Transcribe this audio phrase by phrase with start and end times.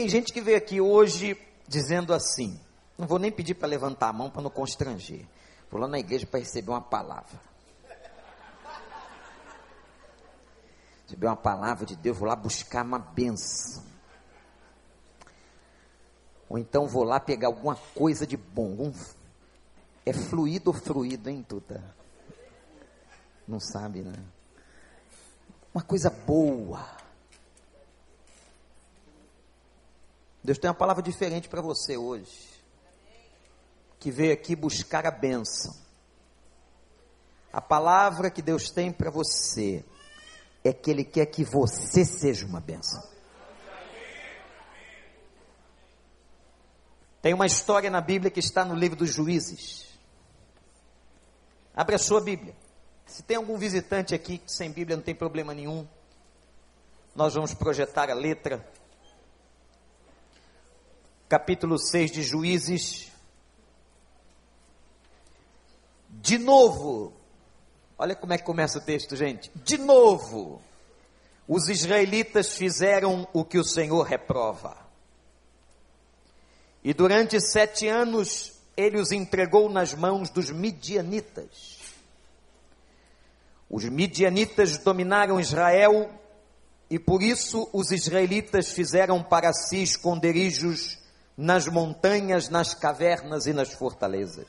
[0.00, 1.36] Tem gente que veio aqui hoje
[1.68, 2.58] dizendo assim:
[2.96, 5.26] não vou nem pedir para levantar a mão para não constranger.
[5.70, 7.38] Vou lá na igreja para receber uma palavra.
[11.02, 13.84] Receber uma palavra de Deus, vou lá buscar uma benção.
[16.48, 18.70] Ou então vou lá pegar alguma coisa de bom.
[18.80, 18.94] Um,
[20.06, 21.84] é fluido ou fluido, hein, Tuta?
[23.46, 24.14] Não sabe, né?
[25.74, 26.99] Uma coisa boa.
[30.42, 32.48] Deus tem uma palavra diferente para você hoje.
[33.98, 35.74] Que veio aqui buscar a bênção.
[37.52, 39.84] A palavra que Deus tem para você
[40.64, 43.02] é que Ele quer que você seja uma bênção.
[47.20, 49.86] Tem uma história na Bíblia que está no livro dos juízes.
[51.74, 52.54] Abre a sua Bíblia.
[53.04, 55.86] Se tem algum visitante aqui sem Bíblia não tem problema nenhum,
[57.14, 58.64] nós vamos projetar a letra.
[61.30, 63.12] Capítulo 6 de Juízes.
[66.08, 67.12] De novo,
[67.96, 69.48] olha como é que começa o texto, gente.
[69.54, 70.60] De novo,
[71.46, 74.76] os israelitas fizeram o que o Senhor reprova.
[76.82, 81.78] E durante sete anos ele os entregou nas mãos dos midianitas.
[83.70, 86.10] Os midianitas dominaram Israel
[86.90, 90.98] e por isso os israelitas fizeram para si esconderijos
[91.40, 94.46] nas montanhas, nas cavernas e nas fortalezas.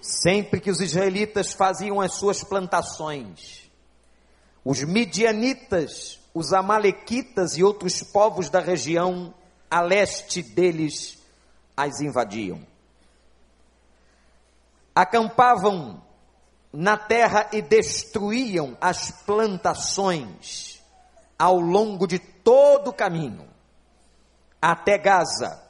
[0.00, 3.70] Sempre que os israelitas faziam as suas plantações,
[4.64, 9.34] os midianitas, os amalequitas e outros povos da região
[9.70, 11.18] a leste deles
[11.76, 12.66] as invadiam.
[14.94, 16.02] Acampavam
[16.72, 20.82] na terra e destruíam as plantações
[21.38, 23.49] ao longo de todo o caminho,
[24.60, 25.60] até Gaza,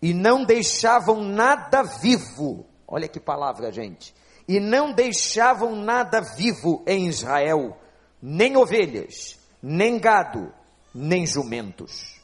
[0.00, 2.66] e não deixavam nada vivo.
[2.86, 4.14] Olha que palavra, gente.
[4.46, 7.78] E não deixavam nada vivo em Israel,
[8.20, 10.52] nem ovelhas, nem gado,
[10.94, 12.20] nem jumentos.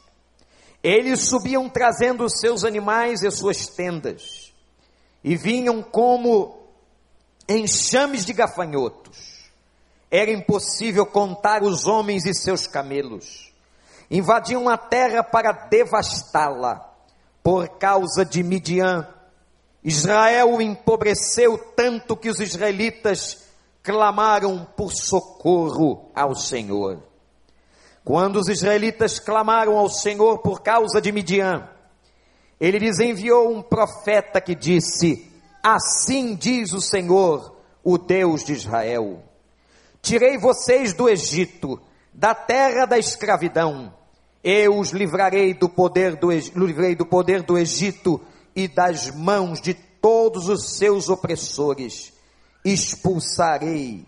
[0.83, 4.53] Eles subiam trazendo os seus animais e suas tendas,
[5.23, 6.67] e vinham como
[7.49, 9.49] enxames de gafanhotos.
[10.09, 13.50] Era impossível contar os homens e seus camelos.
[14.11, 16.85] Invadiam a terra para devastá-la.
[17.41, 19.07] Por causa de Midian,
[19.81, 23.47] Israel empobreceu tanto que os israelitas
[23.81, 27.01] clamaram por socorro ao Senhor.
[28.03, 31.69] Quando os israelitas clamaram ao Senhor por causa de Midian,
[32.59, 35.31] ele lhes enviou um profeta que disse:
[35.63, 39.23] Assim diz o Senhor, o Deus de Israel:
[40.01, 41.81] Tirei vocês do Egito,
[42.13, 44.00] da terra da escravidão.
[44.43, 48.19] Eu os livrarei do poder do, livrei do poder do Egito
[48.55, 52.13] e das mãos de todos os seus opressores.
[52.65, 54.05] Expulsarei,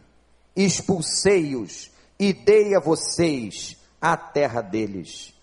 [0.55, 5.33] expulsei-os e dei a vocês a terra deles.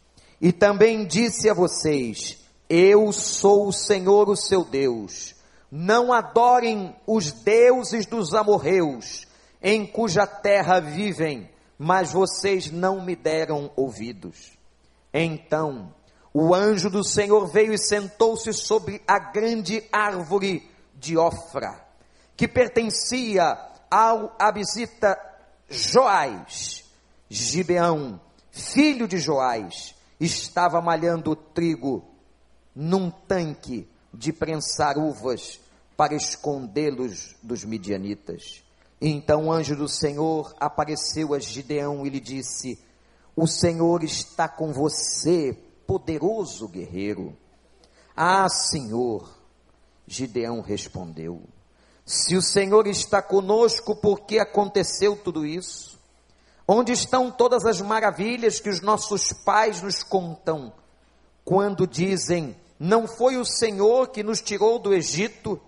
[0.41, 5.35] E também disse a vocês: Eu sou o Senhor, o seu Deus
[5.71, 9.27] não adorem os deuses dos amorreus,
[9.63, 11.49] em cuja terra vivem,
[11.79, 14.59] mas vocês não me deram ouvidos.
[15.13, 15.93] Então,
[16.33, 21.85] o anjo do Senhor veio e sentou-se sobre a grande árvore de Ofra,
[22.37, 23.59] que pertencia
[23.91, 25.19] ao abisita
[25.69, 26.85] Joás.
[27.29, 28.21] Gibeão,
[28.51, 32.05] filho de Joás, estava malhando trigo
[32.75, 35.61] num tanque de prensar uvas
[35.97, 38.63] para escondê-los dos midianitas.
[39.01, 42.79] Então o anjo do Senhor apareceu a Gideão e lhe disse:
[43.41, 45.57] O Senhor está com você,
[45.87, 47.35] poderoso guerreiro.
[48.15, 49.35] Ah, Senhor,
[50.07, 51.41] Gideão respondeu:
[52.05, 55.99] Se o Senhor está conosco, por que aconteceu tudo isso?
[56.69, 60.71] Onde estão todas as maravilhas que os nossos pais nos contam,
[61.43, 65.59] quando dizem: não foi o Senhor que nos tirou do Egito,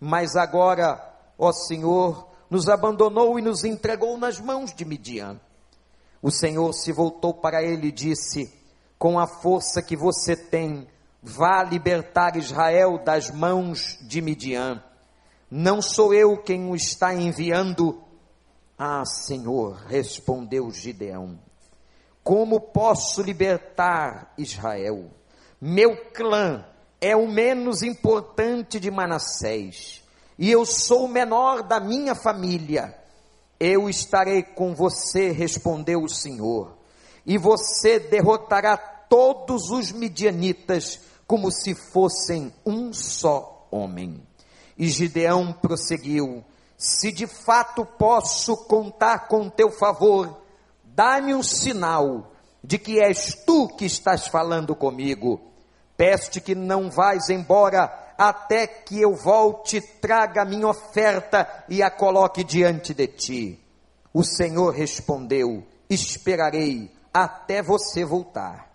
[0.00, 1.00] mas agora,
[1.38, 5.40] ó Senhor, nos abandonou e nos entregou nas mãos de Midian.
[6.22, 8.50] O Senhor se voltou para ele e disse:
[8.96, 10.86] Com a força que você tem,
[11.20, 14.82] vá libertar Israel das mãos de Midian.
[15.50, 18.00] Não sou eu quem o está enviando.
[18.78, 21.38] Ah, Senhor, respondeu Gideão.
[22.22, 25.10] Como posso libertar Israel?
[25.60, 26.64] Meu clã
[27.00, 30.04] é o menos importante de Manassés,
[30.38, 33.01] e eu sou o menor da minha família.
[33.64, 36.76] Eu estarei com você, respondeu o Senhor,
[37.24, 40.98] e você derrotará todos os midianitas
[41.28, 44.20] como se fossem um só homem.
[44.76, 46.42] E Gideão prosseguiu:
[46.76, 50.42] Se de fato posso contar com teu favor,
[50.82, 52.32] dá-me um sinal
[52.64, 55.40] de que és tu que estás falando comigo.
[55.96, 57.86] Peço-te que não vais embora
[58.28, 63.60] até que eu volte, traga a minha oferta e a coloque diante de ti.
[64.14, 68.70] O Senhor respondeu: Esperarei até você voltar.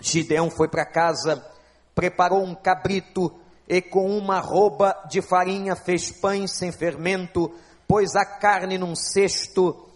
[0.00, 1.44] Gideão foi para casa,
[1.92, 3.34] preparou um cabrito
[3.68, 7.52] e com uma roupa de farinha fez pães sem fermento,
[7.88, 9.88] pôs a carne num cesto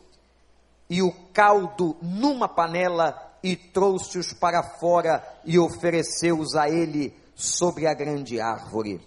[0.90, 7.92] e o caldo numa panela e trouxe-os para fora e ofereceu-os a ele sobre a
[7.92, 9.00] grande árvore.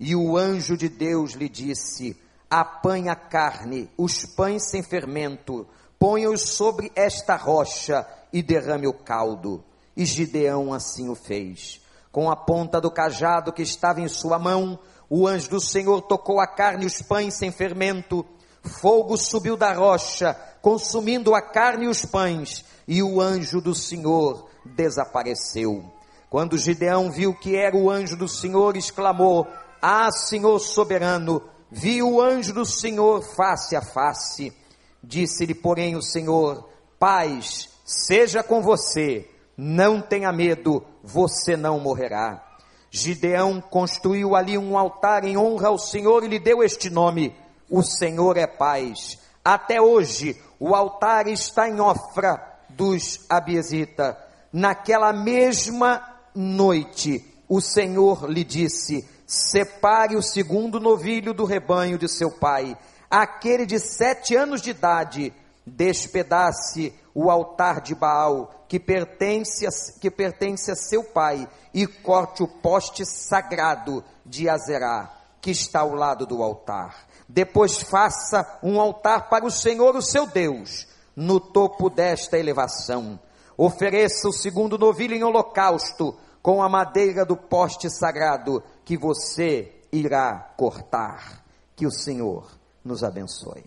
[0.00, 2.18] E o anjo de Deus lhe disse:
[2.50, 5.66] Apanha a carne, os pães sem fermento,
[5.98, 9.62] ponha-os sobre esta rocha e derrame o caldo.
[9.96, 11.80] E Gideão assim o fez.
[12.10, 14.78] Com a ponta do cajado que estava em sua mão,
[15.08, 18.24] o anjo do Senhor tocou a carne e os pães sem fermento.
[18.62, 24.48] Fogo subiu da rocha, consumindo a carne e os pães, e o anjo do Senhor
[24.64, 25.93] desapareceu.
[26.34, 29.46] Quando Gideão viu que era o anjo do Senhor, exclamou:
[29.80, 31.40] Ah, Senhor soberano,
[31.70, 34.52] vi o anjo do Senhor face a face.
[35.00, 42.44] Disse-lhe, porém, o Senhor: Paz seja com você, não tenha medo, você não morrerá.
[42.90, 47.32] Gideão construiu ali um altar em honra ao Senhor e lhe deu este nome:
[47.70, 49.20] O Senhor é paz.
[49.44, 54.18] Até hoje, o altar está em Ofra dos Abiesita.
[54.52, 62.30] Naquela mesma noite, o Senhor lhe disse: Separe o segundo novilho do rebanho de seu
[62.30, 62.76] pai,
[63.10, 65.32] aquele de sete anos de idade,
[65.66, 69.70] despedace o altar de Baal, que pertence a,
[70.00, 75.94] que pertence a seu pai, e corte o poste sagrado de Azerá, que está ao
[75.94, 77.06] lado do altar.
[77.28, 80.86] Depois faça um altar para o Senhor, o seu Deus,
[81.16, 83.18] no topo desta elevação.
[83.56, 90.38] Ofereça o segundo novilho em holocausto, com a madeira do poste sagrado, que você irá
[90.58, 91.42] cortar.
[91.74, 92.46] Que o Senhor
[92.84, 93.64] nos abençoe.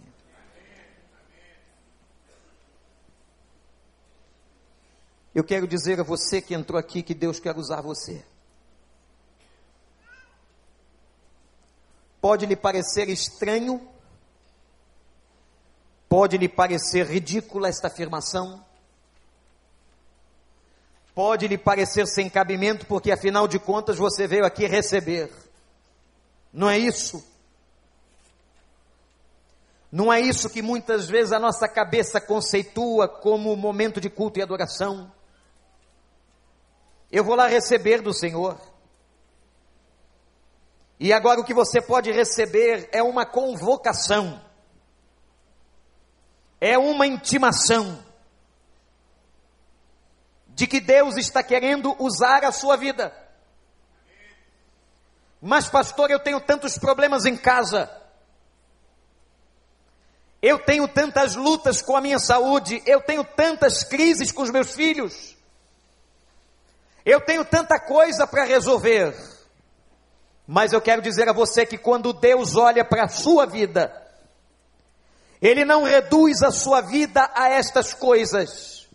[5.34, 8.24] Eu quero dizer a você que entrou aqui que Deus quer usar você.
[12.22, 13.90] Pode lhe parecer estranho,
[16.08, 18.64] pode lhe parecer ridícula esta afirmação,
[21.18, 25.32] pode lhe parecer sem cabimento, porque afinal de contas você veio aqui receber.
[26.54, 27.26] Não é isso?
[29.92, 34.44] Não é isso que muitas vezes a nossa cabeça conceitua como momento de culto e
[34.44, 35.12] adoração.
[37.12, 38.56] Eu vou lá receber do Senhor.
[41.00, 44.40] E agora o que você pode receber é uma convocação,
[46.62, 48.06] é uma intimação
[50.58, 53.14] de que Deus está querendo usar a sua vida.
[55.40, 57.88] Mas, pastor, eu tenho tantos problemas em casa.
[60.42, 64.74] Eu tenho tantas lutas com a minha saúde, eu tenho tantas crises com os meus
[64.74, 65.38] filhos.
[67.06, 69.16] Eu tenho tanta coisa para resolver.
[70.48, 73.94] Mas eu quero dizer a você que quando Deus olha para a sua vida,
[75.40, 78.87] Ele não reduz a sua vida a estas coisas,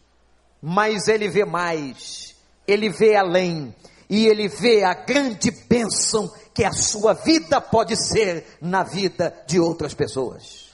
[0.62, 3.74] mas Ele vê mais, Ele vê além,
[4.08, 9.58] e Ele vê a grande bênção que a sua vida pode ser na vida de
[9.58, 10.70] outras pessoas.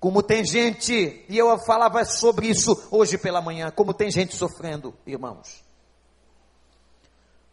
[0.00, 4.94] Como tem gente, e eu falava sobre isso hoje pela manhã, como tem gente sofrendo,
[5.06, 5.64] irmãos.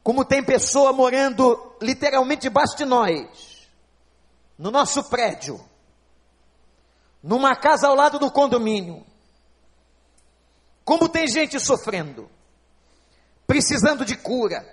[0.03, 3.67] Como tem pessoa morando literalmente debaixo de nós,
[4.57, 5.59] no nosso prédio,
[7.23, 9.03] numa casa ao lado do condomínio.
[10.85, 12.29] Como tem gente sofrendo,
[13.47, 14.63] precisando de cura,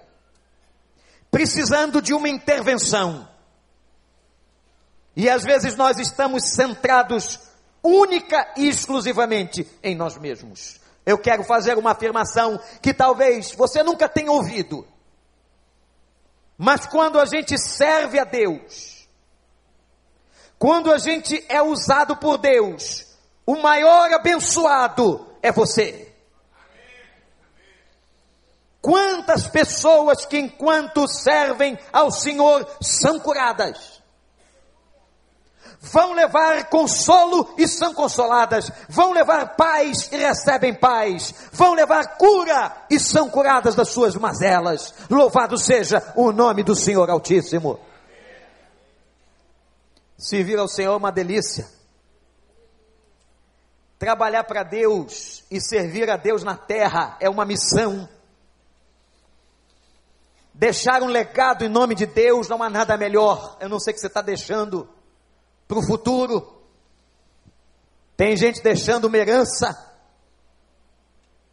[1.30, 3.26] precisando de uma intervenção.
[5.16, 7.40] E às vezes nós estamos centrados
[7.82, 10.78] única e exclusivamente em nós mesmos.
[11.04, 14.86] Eu quero fazer uma afirmação que talvez você nunca tenha ouvido.
[16.58, 19.08] Mas quando a gente serve a Deus,
[20.58, 23.06] quando a gente é usado por Deus,
[23.46, 26.12] o maior abençoado é você.
[28.80, 34.02] Quantas pessoas que enquanto servem ao Senhor são curadas?
[35.82, 42.72] vão levar consolo e são consoladas, vão levar paz e recebem paz, vão levar cura
[42.88, 44.94] e são curadas das suas mazelas.
[45.10, 47.80] Louvado seja o nome do Senhor Altíssimo.
[50.16, 51.81] Servir ao Senhor é uma delícia.
[54.02, 58.08] Trabalhar para Deus e servir a Deus na terra é uma missão.
[60.52, 63.56] Deixar um legado em nome de Deus não há nada melhor.
[63.60, 64.88] Eu não sei o que você está deixando
[65.68, 66.64] para o futuro.
[68.16, 69.72] Tem gente deixando uma herança.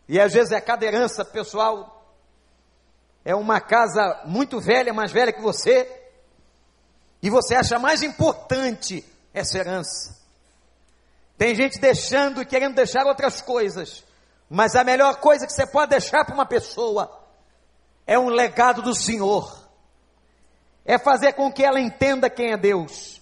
[0.08, 2.12] E às vezes é cada herança, pessoal.
[3.24, 5.88] É uma casa muito velha, mais velha que você.
[7.22, 10.18] E você acha mais importante essa herança.
[11.39, 14.03] Tem gente deixando e querendo deixar outras coisas.
[14.50, 17.10] Mas a melhor coisa que você pode deixar para uma pessoa
[18.05, 19.65] é um legado do Senhor.
[20.84, 23.22] É fazer com que ela entenda quem é Deus.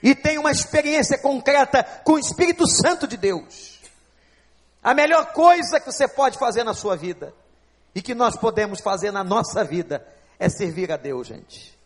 [0.00, 3.80] E tenha uma experiência concreta com o Espírito Santo de Deus.
[4.80, 7.34] A melhor coisa que você pode fazer na sua vida
[7.92, 10.06] e que nós podemos fazer na nossa vida
[10.38, 11.76] é servir a Deus, gente.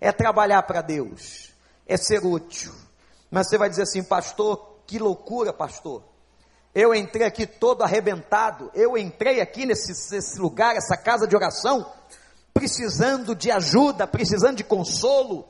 [0.00, 1.52] É trabalhar para Deus.
[1.86, 2.74] É ser útil.
[3.30, 6.02] Mas você vai dizer assim, pastor, que loucura, pastor.
[6.74, 11.86] Eu entrei aqui todo arrebentado, eu entrei aqui nesse, nesse lugar, essa casa de oração,
[12.54, 15.46] precisando de ajuda, precisando de consolo,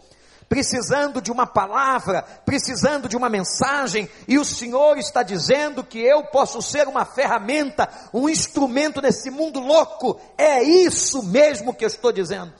[0.49, 6.25] precisando de uma palavra, precisando de uma mensagem, e o Senhor está dizendo que eu
[6.25, 10.21] posso ser uma ferramenta, um instrumento nesse mundo louco.
[10.37, 12.53] É isso mesmo que eu estou dizendo.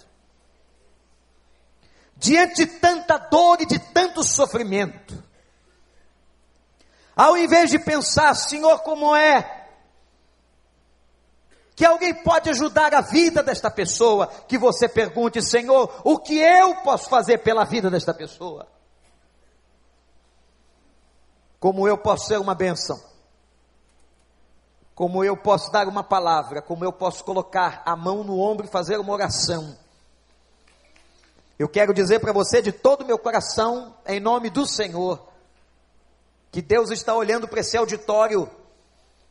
[2.17, 5.22] Diante de tanta dor e de tanto sofrimento,
[7.17, 9.63] ao invés de pensar, Senhor, como é
[11.75, 16.77] que alguém pode ajudar a vida desta pessoa, que você pergunte, Senhor, o que eu
[16.77, 18.69] posso fazer pela vida desta pessoa?
[21.59, 23.01] Como eu posso ser uma bênção?
[24.95, 26.61] Como eu posso dar uma palavra?
[26.61, 29.77] Como eu posso colocar a mão no ombro e fazer uma oração?
[31.59, 35.32] Eu quero dizer para você de todo o meu coração, em nome do Senhor,
[36.53, 38.49] que Deus está olhando para esse auditório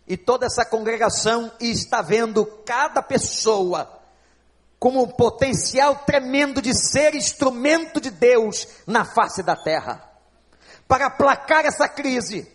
[0.07, 4.01] e toda essa congregação e está vendo cada pessoa
[4.79, 10.03] como um potencial tremendo de ser instrumento de Deus na face da terra,
[10.87, 12.51] para aplacar essa crise,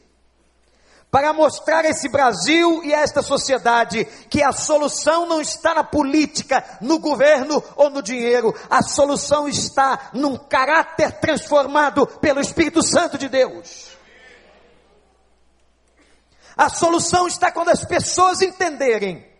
[1.08, 5.84] para mostrar a esse Brasil e a esta sociedade que a solução não está na
[5.84, 13.16] política, no governo ou no dinheiro, a solução está num caráter transformado pelo Espírito Santo
[13.16, 13.95] de Deus.
[16.56, 19.30] A solução está quando as pessoas entenderem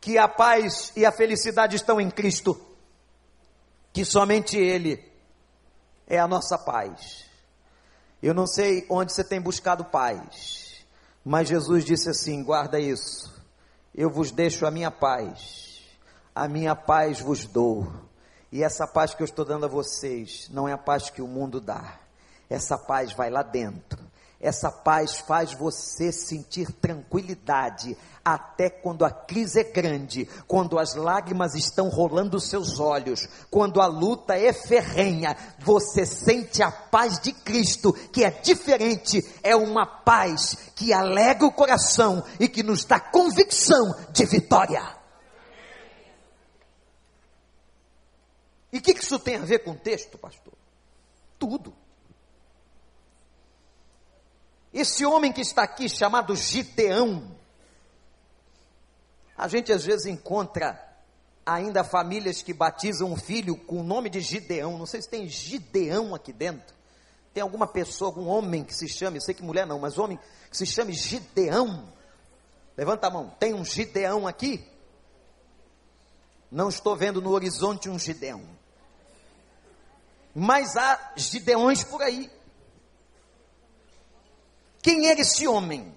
[0.00, 2.60] que a paz e a felicidade estão em Cristo,
[3.92, 5.04] que somente Ele
[6.06, 7.24] é a nossa paz.
[8.22, 10.86] Eu não sei onde você tem buscado paz,
[11.24, 13.32] mas Jesus disse assim: guarda isso,
[13.92, 15.82] eu vos deixo a minha paz,
[16.32, 17.92] a minha paz vos dou.
[18.52, 21.26] E essa paz que eu estou dando a vocês não é a paz que o
[21.26, 21.98] mundo dá,
[22.48, 24.11] essa paz vai lá dentro
[24.42, 31.54] essa paz faz você sentir tranquilidade, até quando a crise é grande, quando as lágrimas
[31.54, 37.92] estão rolando seus olhos, quando a luta é ferrenha, você sente a paz de Cristo,
[37.92, 43.94] que é diferente, é uma paz que alegra o coração e que nos dá convicção
[44.10, 44.82] de vitória.
[48.72, 50.54] E o que, que isso tem a ver com o texto, pastor?
[51.38, 51.81] Tudo.
[54.72, 57.36] Esse homem que está aqui, chamado Gideão,
[59.36, 60.80] a gente às vezes encontra
[61.44, 64.78] ainda famílias que batizam um filho com o nome de Gideão.
[64.78, 66.74] Não sei se tem Gideão aqui dentro.
[67.34, 70.18] Tem alguma pessoa, algum homem que se chame, sei que mulher não, mas homem
[70.50, 71.88] que se chame Gideão.
[72.76, 73.30] Levanta a mão.
[73.38, 74.64] Tem um Gideão aqui?
[76.50, 78.42] Não estou vendo no horizonte um Gideão.
[80.34, 82.30] Mas há Gideões por aí.
[84.82, 85.94] Quem era esse homem?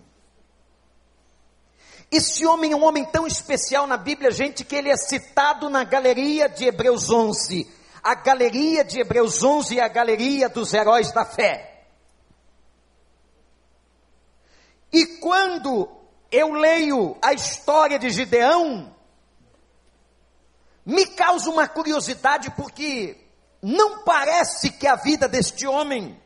[2.11, 5.83] Esse homem é um homem tão especial na Bíblia, gente, que ele é citado na
[5.83, 7.67] galeria de Hebreus 11.
[8.03, 11.87] A galeria de Hebreus 11 é a galeria dos heróis da fé.
[14.93, 15.89] E quando
[16.31, 18.95] eu leio a história de Gideão,
[20.85, 23.17] me causa uma curiosidade porque
[23.61, 26.21] não parece que a vida deste homem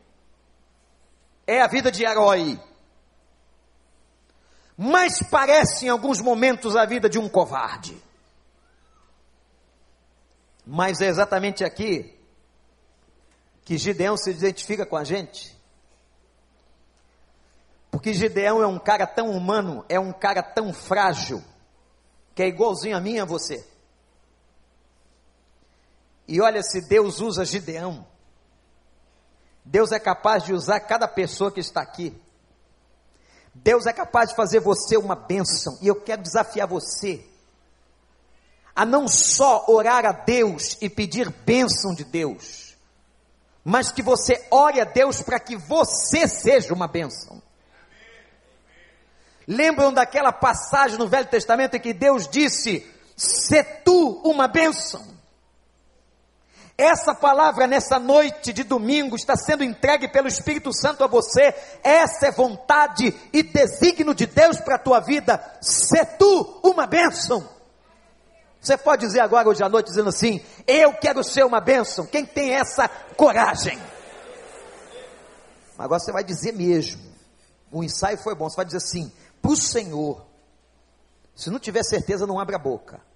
[1.46, 2.60] é a vida de herói.
[4.76, 8.00] Mas parece em alguns momentos a vida de um covarde.
[10.66, 12.16] Mas é exatamente aqui
[13.64, 15.56] que Gideão se identifica com a gente?
[17.90, 21.42] Porque Gideão é um cara tão humano, é um cara tão frágil,
[22.34, 23.66] que é igualzinho a mim e a você.
[26.26, 28.06] E olha, se Deus usa Gideão,
[29.64, 32.14] Deus é capaz de usar cada pessoa que está aqui.
[33.54, 35.78] Deus é capaz de fazer você uma bênção.
[35.80, 37.24] E eu quero desafiar você
[38.74, 42.76] a não só orar a Deus e pedir bênção de Deus,
[43.64, 47.42] mas que você ore a Deus para que você seja uma bênção.
[49.46, 55.19] Lembram daquela passagem no Velho Testamento em que Deus disse: Se tu uma bênção.
[56.80, 61.54] Essa palavra nessa noite de domingo está sendo entregue pelo Espírito Santo a você.
[61.84, 65.44] Essa é vontade e desígnio de Deus para a tua vida.
[65.60, 67.46] Se tu uma bênção.
[68.58, 72.06] Você pode dizer agora hoje à noite dizendo assim: Eu quero ser uma bênção.
[72.06, 73.78] Quem tem essa coragem?
[75.78, 77.02] Agora você vai dizer mesmo.
[77.70, 78.48] O ensaio foi bom.
[78.48, 80.24] Você vai dizer assim: para o Senhor.
[81.36, 83.09] Se não tiver certeza, não abra a boca.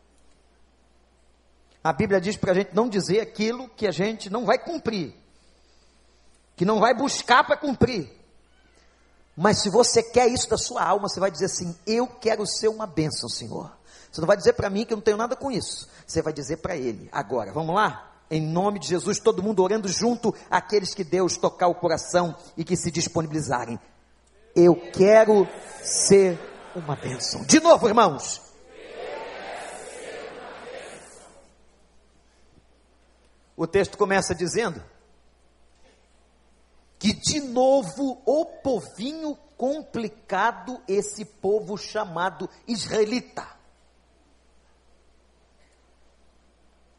[1.84, 5.14] A Bíblia diz para a gente não dizer aquilo que a gente não vai cumprir,
[6.56, 8.10] que não vai buscar para cumprir.
[9.36, 12.68] Mas se você quer isso da sua alma, você vai dizer assim: Eu quero ser
[12.68, 13.70] uma bênção, Senhor.
[14.10, 15.86] Você não vai dizer para mim que eu não tenho nada com isso.
[16.06, 17.06] Você vai dizer para Ele.
[17.12, 18.12] Agora, vamos lá?
[18.30, 22.64] Em nome de Jesus, todo mundo orando junto, aqueles que Deus tocar o coração e
[22.64, 23.78] que se disponibilizarem.
[24.56, 25.46] Eu quero
[25.82, 26.38] ser
[26.74, 27.44] uma bênção.
[27.44, 28.40] De novo, irmãos.
[33.56, 34.82] O texto começa dizendo
[36.98, 43.46] que de novo o povinho complicado, esse povo chamado israelita.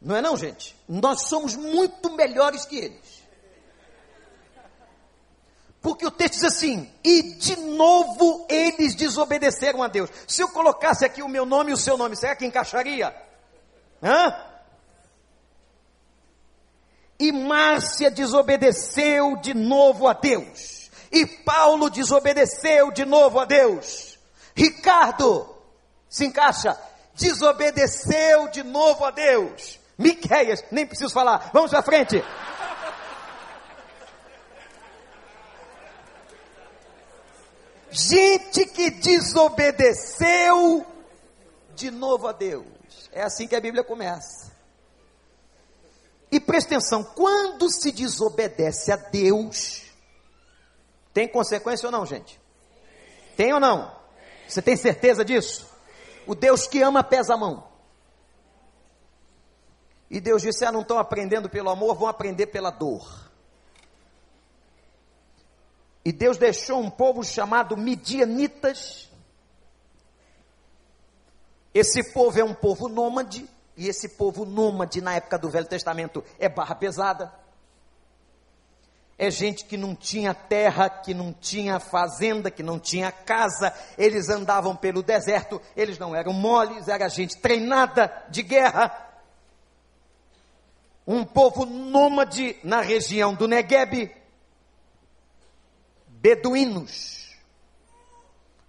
[0.00, 0.76] Não é não, gente?
[0.88, 3.26] Nós somos muito melhores que eles.
[5.80, 10.10] Porque o texto diz assim: e de novo eles desobedeceram a Deus.
[10.26, 13.14] Se eu colocasse aqui o meu nome e o seu nome, será que encaixaria?
[14.02, 14.55] Hã?
[17.26, 20.88] E Márcia desobedeceu de novo a Deus.
[21.10, 24.16] E Paulo desobedeceu de novo a Deus.
[24.54, 25.52] Ricardo,
[26.08, 26.78] se encaixa,
[27.14, 29.80] desobedeceu de novo a Deus.
[29.98, 32.22] Miqueias, nem preciso falar, vamos para frente.
[37.90, 40.86] Gente que desobedeceu
[41.74, 43.10] de novo a Deus.
[43.10, 44.45] É assim que a Bíblia começa.
[46.36, 49.84] E preste atenção: quando se desobedece a Deus,
[51.14, 52.38] tem consequência ou não, gente?
[53.38, 53.90] Tem ou não?
[54.46, 55.66] Você tem certeza disso?
[56.26, 57.66] O Deus que ama pesa a mão.
[60.10, 63.30] E Deus disse: Ah, não estão aprendendo pelo amor, vão aprender pela dor.
[66.04, 69.10] E Deus deixou um povo chamado Midianitas.
[71.72, 76.24] Esse povo é um povo nômade, e esse povo nômade na época do Velho Testamento
[76.38, 77.32] é barra pesada.
[79.18, 84.28] É gente que não tinha terra, que não tinha fazenda, que não tinha casa, eles
[84.28, 89.04] andavam pelo deserto, eles não eram moles, era gente treinada de guerra.
[91.06, 94.14] Um povo nômade na região do Negueb,
[96.06, 97.34] beduínos.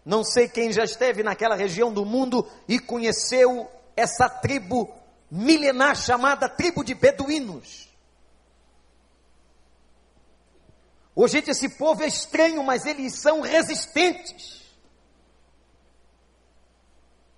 [0.05, 4.96] Não sei quem já esteve naquela região do mundo e conheceu essa tribo
[5.29, 7.87] milenar chamada tribo de beduínos.
[11.15, 14.63] Hoje, esse povo é estranho, mas eles são resistentes.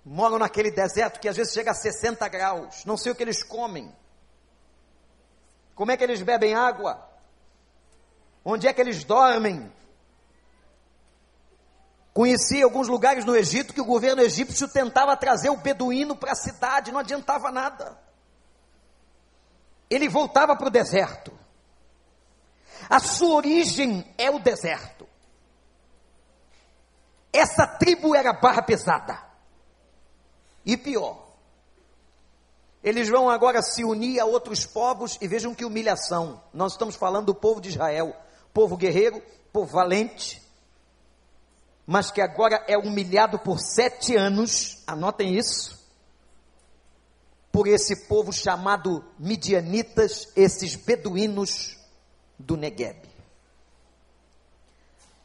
[0.04, 2.84] Moram naquele deserto que às vezes chega a 60 graus.
[2.84, 3.94] Não sei o que eles comem.
[5.74, 7.08] Como é que eles bebem água?
[8.44, 9.72] Onde é que eles dormem?
[12.12, 16.36] Conheci alguns lugares no Egito que o governo egípcio tentava trazer o beduíno para a
[16.36, 17.96] cidade, não adiantava nada.
[19.88, 21.32] Ele voltava para o deserto.
[22.88, 25.06] A sua origem é o deserto.
[27.32, 29.22] Essa tribo era barra pesada.
[30.66, 31.30] E pior,
[32.82, 36.42] eles vão agora se unir a outros povos e vejam que humilhação.
[36.52, 38.16] Nós estamos falando do povo de Israel,
[38.52, 40.42] povo guerreiro, povo valente,
[41.90, 45.76] mas que agora é humilhado por sete anos, anotem isso,
[47.50, 51.76] por esse povo chamado midianitas, esses beduínos
[52.38, 52.96] do Negueb.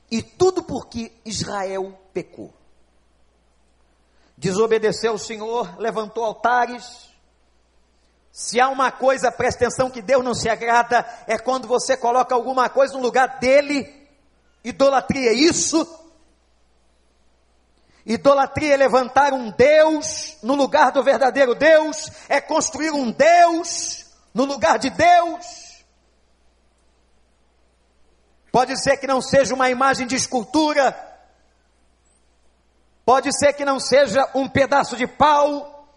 [0.09, 2.51] E tudo porque Israel pecou.
[4.35, 7.11] Desobedeceu o Senhor, levantou altares,
[8.31, 12.33] Se há uma coisa, presta atenção, que Deus não se agrada, é quando você coloca
[12.33, 14.09] alguma coisa no lugar dele.
[14.63, 16.04] Idolatria, isso.
[18.05, 24.45] Idolatria é levantar um Deus no lugar do verdadeiro Deus, é construir um Deus no
[24.45, 25.83] lugar de Deus.
[28.51, 30.95] Pode ser que não seja uma imagem de escultura,
[33.03, 35.89] pode ser que não seja um pedaço de pau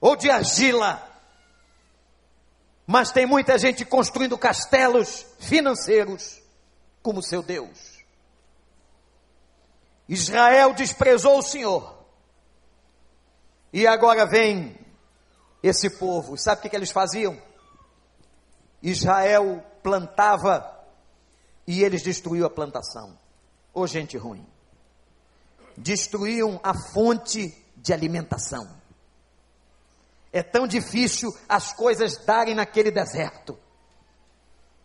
[0.00, 1.10] ou de argila
[2.90, 6.42] mas tem muita gente construindo castelos financeiros
[7.00, 7.99] como seu Deus.
[10.10, 11.96] Israel desprezou o Senhor.
[13.72, 14.76] E agora vem
[15.62, 16.36] esse povo.
[16.36, 17.40] Sabe o que, que eles faziam?
[18.82, 20.84] Israel plantava
[21.64, 23.16] e eles destruíam a plantação.
[23.72, 24.44] Ô gente ruim.
[25.76, 28.68] Destruíam a fonte de alimentação.
[30.32, 33.56] É tão difícil as coisas darem naquele deserto.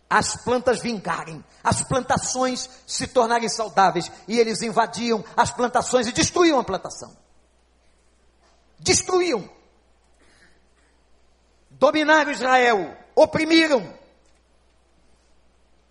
[0.09, 6.59] As plantas vingarem, as plantações se tornarem saudáveis, e eles invadiam as plantações e destruíam
[6.59, 7.15] a plantação.
[8.79, 9.49] Destruíam.
[11.71, 13.93] Dominaram Israel, oprimiram.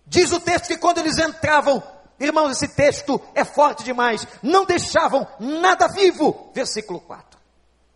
[0.07, 1.83] Diz o texto que quando eles entravam,
[2.19, 6.51] irmãos, esse texto é forte demais, não deixavam nada vivo.
[6.53, 7.39] Versículo 4.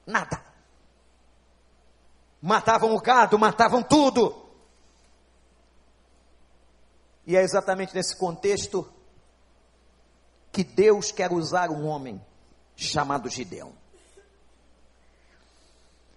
[0.06, 0.42] Nada.
[2.42, 4.49] Matavam o gado, matavam tudo.
[7.30, 8.92] E é exatamente nesse contexto
[10.52, 12.20] que Deus quer usar um homem
[12.76, 13.72] chamado Gideão.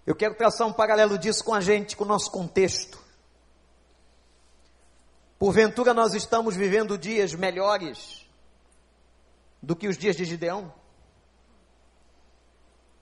[0.06, 2.98] Eu quero traçar um paralelo disso com a gente, com o nosso contexto.
[5.38, 8.26] Porventura nós estamos vivendo dias melhores
[9.60, 10.72] do que os dias de Gideão?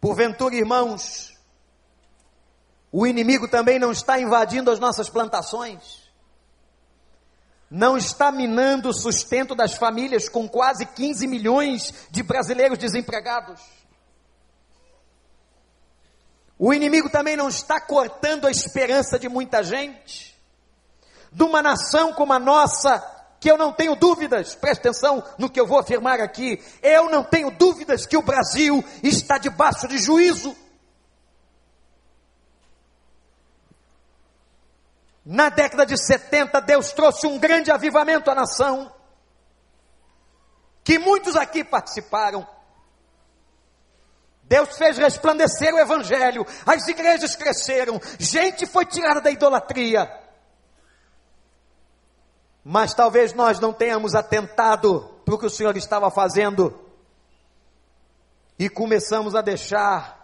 [0.00, 1.32] Porventura, irmãos,
[2.90, 5.99] o inimigo também não está invadindo as nossas plantações,
[7.70, 13.60] não está minando o sustento das famílias com quase 15 milhões de brasileiros desempregados.
[16.58, 20.36] O inimigo também não está cortando a esperança de muita gente,
[21.32, 22.98] de uma nação como a nossa,
[23.40, 27.24] que eu não tenho dúvidas, preste atenção no que eu vou afirmar aqui, eu não
[27.24, 30.54] tenho dúvidas que o Brasil está debaixo de juízo.
[35.32, 38.92] Na década de 70, Deus trouxe um grande avivamento à nação,
[40.82, 42.44] que muitos aqui participaram.
[44.42, 50.12] Deus fez resplandecer o Evangelho, as igrejas cresceram, gente foi tirada da idolatria.
[52.64, 56.76] Mas talvez nós não tenhamos atentado para o que o Senhor estava fazendo
[58.58, 60.19] e começamos a deixar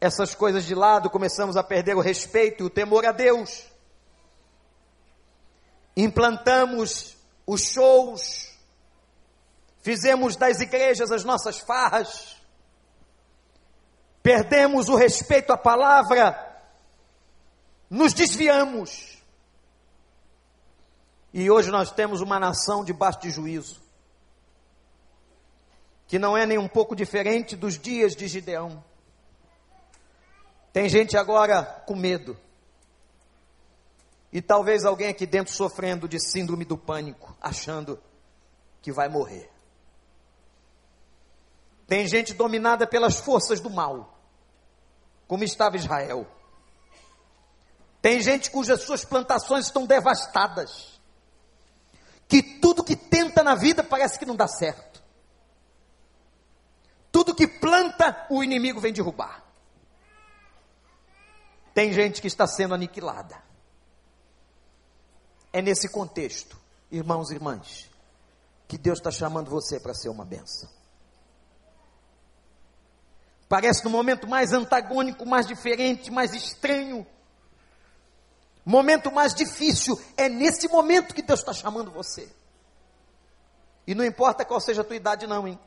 [0.00, 3.66] essas coisas de lado, começamos a perder o respeito e o temor a Deus.
[5.94, 8.50] Implantamos os shows,
[9.82, 12.36] fizemos das igrejas as nossas farras,
[14.22, 16.48] perdemos o respeito à palavra,
[17.90, 19.18] nos desviamos.
[21.32, 23.80] E hoje nós temos uma nação debaixo de juízo,
[26.08, 28.82] que não é nem um pouco diferente dos dias de Gideão.
[30.72, 32.36] Tem gente agora com medo.
[34.32, 38.00] E talvez alguém aqui dentro sofrendo de síndrome do pânico, achando
[38.80, 39.50] que vai morrer.
[41.86, 44.16] Tem gente dominada pelas forças do mal,
[45.26, 46.24] como estava Israel.
[48.00, 51.00] Tem gente cujas suas plantações estão devastadas.
[52.28, 55.02] Que tudo que tenta na vida parece que não dá certo.
[57.10, 59.49] Tudo que planta, o inimigo vem derrubar.
[61.80, 63.42] Tem gente que está sendo aniquilada.
[65.50, 66.54] É nesse contexto,
[66.90, 67.88] irmãos e irmãs,
[68.68, 70.68] que Deus está chamando você para ser uma benção.
[73.48, 77.06] Parece no momento mais antagônico, mais diferente, mais estranho,
[78.62, 82.30] momento mais difícil, é nesse momento que Deus está chamando você.
[83.86, 85.58] E não importa qual seja a tua idade, não, hein?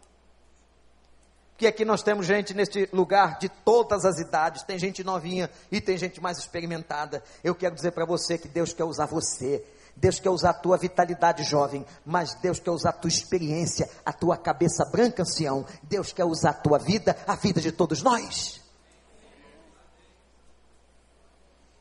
[1.63, 5.79] Que aqui nós temos gente neste lugar de todas as idades, tem gente novinha e
[5.79, 7.23] tem gente mais experimentada.
[7.41, 9.63] Eu quero dizer para você que Deus quer usar você.
[9.95, 14.11] Deus quer usar a tua vitalidade jovem, mas Deus quer usar a tua experiência, a
[14.11, 15.65] tua cabeça branca ancião.
[15.83, 18.59] Deus quer usar a tua vida, a vida de todos nós.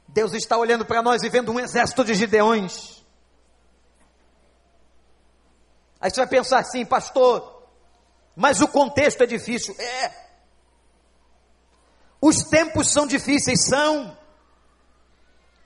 [0.07, 3.03] Deus está olhando para nós e vendo um exército de gideões.
[6.01, 7.52] Aí você vai pensar assim, pastor,
[8.35, 9.75] mas o contexto é difícil.
[9.79, 10.23] É.
[12.21, 14.17] Os tempos são difíceis, são.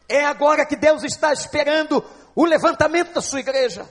[0.08, 3.88] É agora que Deus está esperando o levantamento da sua igreja,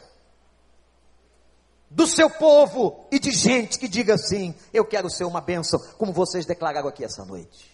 [1.90, 6.12] do seu povo e de gente que diga assim: Eu quero ser uma bênção, como
[6.14, 7.74] vocês declararam aqui essa noite.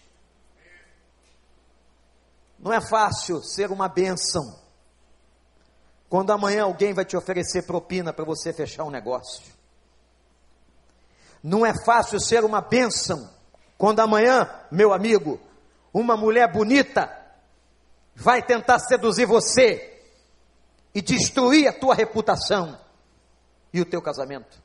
[2.58, 4.60] Não é fácil ser uma bênção
[6.08, 9.61] quando amanhã alguém vai te oferecer propina para você fechar um negócio.
[11.42, 13.28] Não é fácil ser uma bênção
[13.76, 15.40] quando amanhã, meu amigo,
[15.92, 17.10] uma mulher bonita
[18.14, 20.00] vai tentar seduzir você
[20.94, 22.78] e destruir a tua reputação
[23.72, 24.62] e o teu casamento.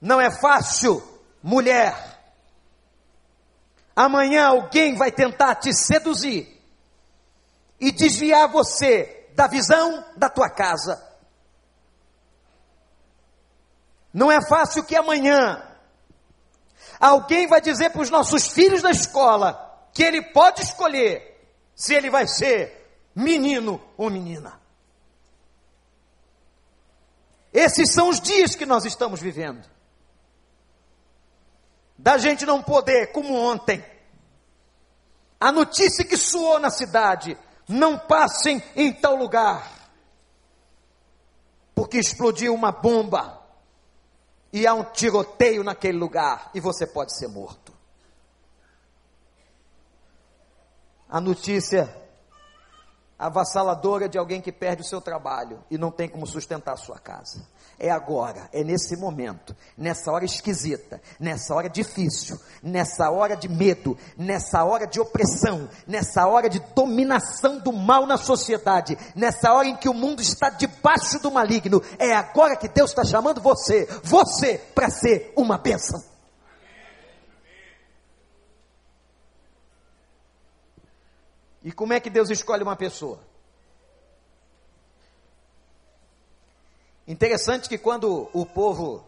[0.00, 1.02] Não é fácil,
[1.42, 2.20] mulher.
[3.94, 6.60] Amanhã alguém vai tentar te seduzir
[7.78, 11.09] e desviar você da visão da tua casa.
[14.12, 15.62] Não é fácil que amanhã
[16.98, 21.30] alguém vai dizer para os nossos filhos da escola que ele pode escolher
[21.74, 22.80] se ele vai ser
[23.14, 24.60] menino ou menina.
[27.52, 29.68] Esses são os dias que nós estamos vivendo.
[31.98, 33.84] Da gente não poder, como ontem,
[35.38, 37.36] a notícia que soou na cidade:
[37.68, 39.90] não passem em tal lugar,
[41.74, 43.39] porque explodiu uma bomba
[44.52, 47.80] e há um tiroteio naquele lugar e você pode ser morto.
[51.10, 51.92] a notícia
[53.18, 56.98] avassaladora de alguém que perde o seu trabalho e não tem como sustentar a sua
[56.98, 57.46] casa.
[57.82, 63.96] É agora, é nesse momento, nessa hora esquisita, nessa hora difícil, nessa hora de medo,
[64.18, 69.76] nessa hora de opressão, nessa hora de dominação do mal na sociedade, nessa hora em
[69.76, 71.82] que o mundo está debaixo do maligno.
[71.98, 76.04] É agora que Deus está chamando você, você, para ser uma bênção.
[81.64, 83.29] E como é que Deus escolhe uma pessoa?
[87.06, 89.04] Interessante que quando o povo,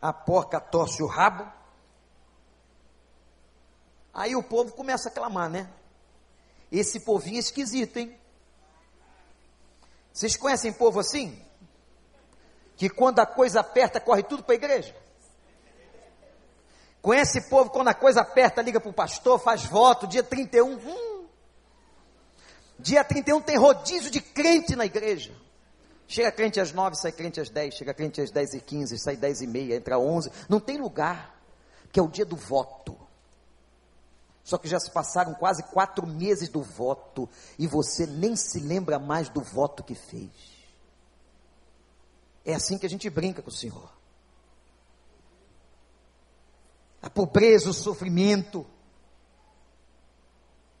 [0.00, 1.50] a porca torce o rabo,
[4.12, 5.70] aí o povo começa a clamar, né?
[6.70, 8.18] Esse povinho é esquisito, hein?
[10.12, 11.42] Vocês conhecem povo assim?
[12.76, 14.96] Que quando a coisa aperta, corre tudo para a igreja?
[17.00, 20.74] Conhece povo, quando a coisa aperta, liga para o pastor, faz voto, dia 31.
[20.74, 21.26] Hum,
[22.78, 25.34] dia 31 tem rodízio de crente na igreja.
[26.12, 29.16] Chega crente às 9, sai crente às 10, chega crente às 10 e 15, sai
[29.16, 30.30] 10 e meia, entra 11.
[30.46, 31.40] Não tem lugar,
[31.90, 32.98] que é o dia do voto.
[34.44, 37.26] Só que já se passaram quase quatro meses do voto
[37.58, 40.30] e você nem se lembra mais do voto que fez.
[42.44, 44.02] É assim que a gente brinca com o Senhor
[47.02, 48.64] a pobreza, o sofrimento,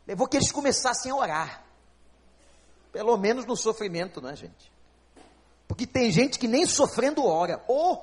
[0.06, 1.64] levou que eles começassem a orar.
[2.92, 4.72] Pelo menos no sofrimento, não é, gente?
[5.72, 7.64] Porque tem gente que nem sofrendo ora.
[7.66, 7.98] Ô, oh,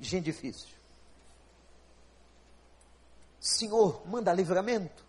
[0.00, 0.70] gente difícil.
[3.38, 5.04] Senhor, manda livramento.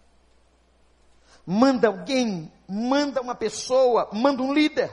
[1.46, 4.92] Manda alguém, manda uma pessoa, manda um líder.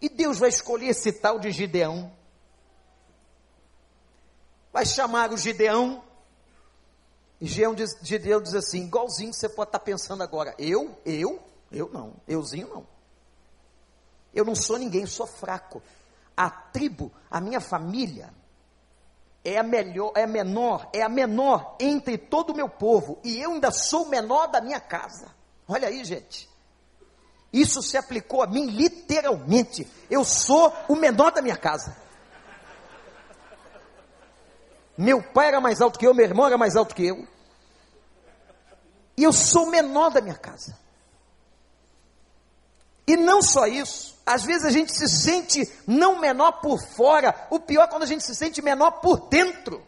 [0.00, 2.12] E Deus vai escolher esse tal de Gideão
[4.72, 6.02] vai chamar o Gideão.
[7.40, 10.52] E Gideão diz, Gideão diz assim, igualzinho você pode estar pensando agora.
[10.58, 10.98] Eu?
[11.06, 11.40] Eu?
[11.70, 12.14] Eu não.
[12.26, 12.99] Euzinho não.
[14.34, 15.82] Eu não sou ninguém, sou fraco.
[16.36, 18.32] A tribo, a minha família,
[19.44, 23.18] é a melhor, é a menor, é a menor entre todo o meu povo.
[23.24, 25.28] E eu ainda sou o menor da minha casa.
[25.66, 26.48] Olha aí, gente.
[27.52, 29.86] Isso se aplicou a mim literalmente.
[30.08, 31.96] Eu sou o menor da minha casa.
[34.96, 37.26] Meu pai era mais alto que eu, meu irmão era mais alto que eu.
[39.16, 40.78] E eu sou o menor da minha casa.
[43.10, 47.58] E não só isso, às vezes a gente se sente não menor por fora, o
[47.58, 49.84] pior é quando a gente se sente menor por dentro.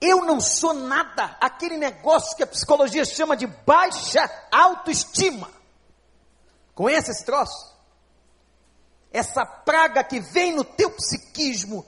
[0.00, 5.48] Eu não sou nada, aquele negócio que a psicologia chama de baixa autoestima.
[6.74, 7.72] Conhece esse troço?
[9.12, 11.84] essa praga que vem no teu psiquismo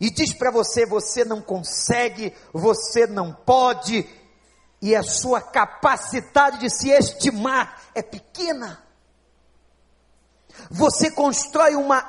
[0.00, 4.08] e diz para você: você não consegue, você não pode,
[4.82, 8.82] e a sua capacidade de se estimar é pequena.
[10.68, 12.04] Você constrói uma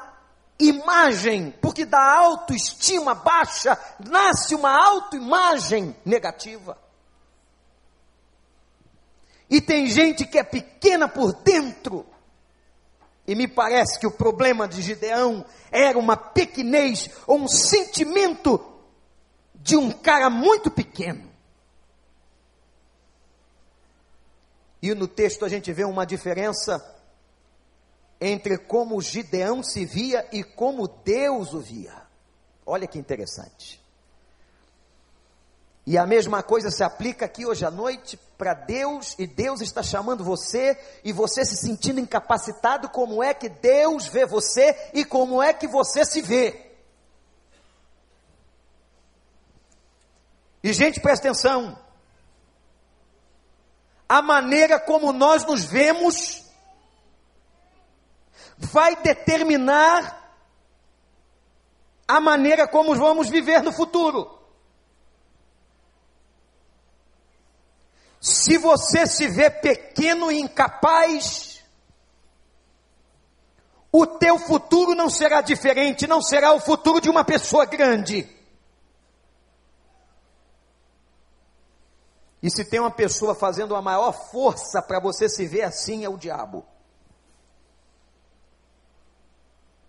[0.58, 6.78] imagem, porque da autoestima baixa nasce uma autoimagem negativa.
[9.48, 12.08] E tem gente que é pequena por dentro,
[13.28, 18.60] e me parece que o problema de Gideão era uma pequenez ou um sentimento
[19.56, 21.33] de um cara muito pequeno.
[24.84, 26.86] E no texto a gente vê uma diferença
[28.20, 31.94] entre como Gideão se via e como Deus o via.
[32.66, 33.82] Olha que interessante.
[35.88, 39.82] E a mesma coisa se aplica aqui hoje à noite para Deus, e Deus está
[39.82, 45.42] chamando você, e você se sentindo incapacitado, como é que Deus vê você e como
[45.42, 46.72] é que você se vê.
[50.62, 51.83] E gente, presta atenção.
[54.08, 56.44] A maneira como nós nos vemos
[58.58, 60.22] vai determinar
[62.08, 64.40] a maneira como vamos viver no futuro.
[68.20, 71.62] Se você se vê pequeno e incapaz,
[73.92, 78.28] o teu futuro não será diferente, não será o futuro de uma pessoa grande.
[82.44, 86.10] E se tem uma pessoa fazendo a maior força para você se ver assim, é
[86.10, 86.66] o diabo.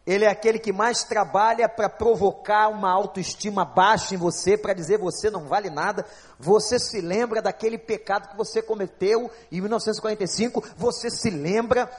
[0.06, 4.98] Ele é aquele que mais trabalha para provocar uma autoestima baixa em você, para dizer
[4.98, 6.06] você não vale nada.
[6.38, 11.90] Você se lembra daquele pecado que você cometeu em 1945, você se lembra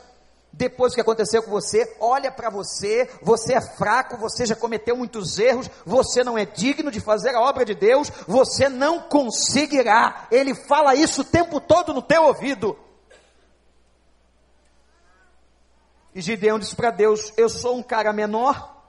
[0.57, 4.95] depois do que aconteceu com você, olha para você, você é fraco, você já cometeu
[4.95, 10.27] muitos erros, você não é digno de fazer a obra de Deus, você não conseguirá.
[10.31, 12.79] Ele fala isso o tempo todo no teu ouvido.
[16.13, 18.81] E Gideão disse para Deus: Eu sou um cara menor,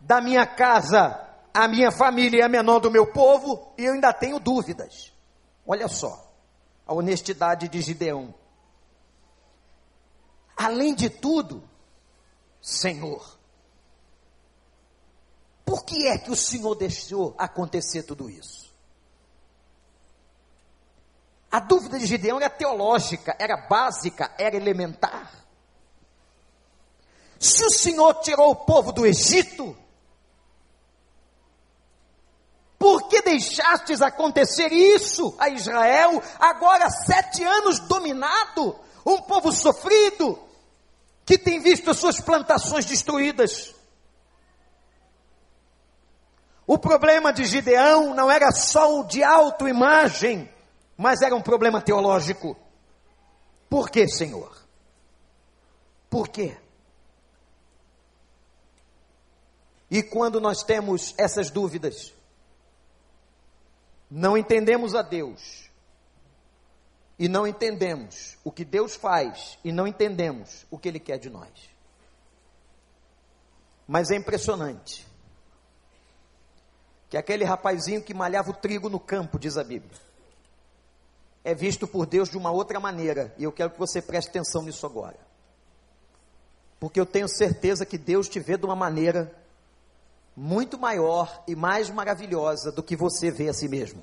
[0.00, 4.40] da minha casa, a minha família é menor do meu povo, e eu ainda tenho
[4.40, 5.12] dúvidas.
[5.66, 6.32] Olha só,
[6.86, 8.39] a honestidade de Gideão.
[10.62, 11.66] Além de tudo,
[12.60, 13.38] Senhor,
[15.64, 18.70] por que é que o Senhor deixou acontecer tudo isso?
[21.50, 25.32] A dúvida de Gideão era teológica, era básica, era elementar.
[27.38, 29.74] Se o Senhor tirou o povo do Egito,
[32.78, 40.49] por que deixastes acontecer isso a Israel, agora sete anos dominado, um povo sofrido,
[41.24, 43.74] que tem visto as suas plantações destruídas?
[46.66, 50.48] O problema de Gideão não era só o de autoimagem,
[50.96, 52.56] mas era um problema teológico.
[53.68, 54.56] Por que, Senhor?
[56.08, 56.56] Por quê?
[59.90, 62.12] E quando nós temos essas dúvidas,
[64.10, 65.69] não entendemos a Deus,
[67.20, 71.28] e não entendemos o que Deus faz, e não entendemos o que Ele quer de
[71.28, 71.50] nós.
[73.86, 75.06] Mas é impressionante
[77.10, 80.00] que aquele rapazinho que malhava o trigo no campo, diz a Bíblia,
[81.44, 84.62] é visto por Deus de uma outra maneira, e eu quero que você preste atenção
[84.62, 85.18] nisso agora.
[86.78, 89.30] Porque eu tenho certeza que Deus te vê de uma maneira
[90.34, 94.02] muito maior e mais maravilhosa do que você vê a si mesmo.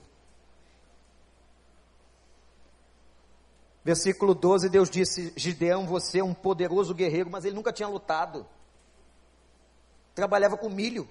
[3.88, 8.46] Versículo 12, Deus disse: Gideão, você é um poderoso guerreiro, mas ele nunca tinha lutado.
[10.14, 11.08] Trabalhava com milho.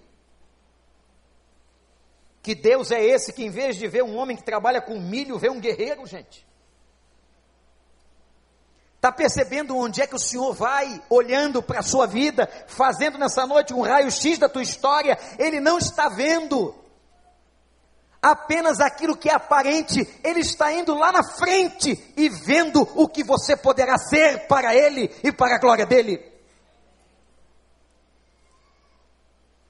[2.43, 5.39] Que Deus é esse que, em vez de ver um homem que trabalha com milho,
[5.39, 6.47] vê um guerreiro, gente?
[8.97, 13.47] Está percebendo onde é que o Senhor vai, olhando para a sua vida, fazendo nessa
[13.47, 15.19] noite um raio-x da tua história?
[15.39, 16.75] Ele não está vendo
[18.31, 23.23] apenas aquilo que é aparente, ele está indo lá na frente e vendo o que
[23.23, 26.21] você poderá ser para ele e para a glória dele.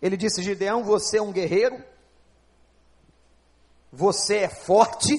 [0.01, 1.83] Ele disse: Gideão, você é um guerreiro,
[3.92, 5.14] você é forte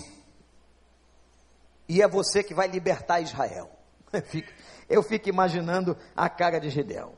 [1.87, 3.69] e é você que vai libertar Israel.
[4.89, 7.13] Eu fico, imaginando a cara de Gideão.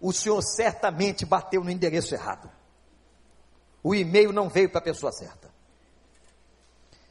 [0.00, 2.50] O senhor certamente bateu no endereço errado.
[3.82, 5.50] O e-mail não veio para a pessoa certa.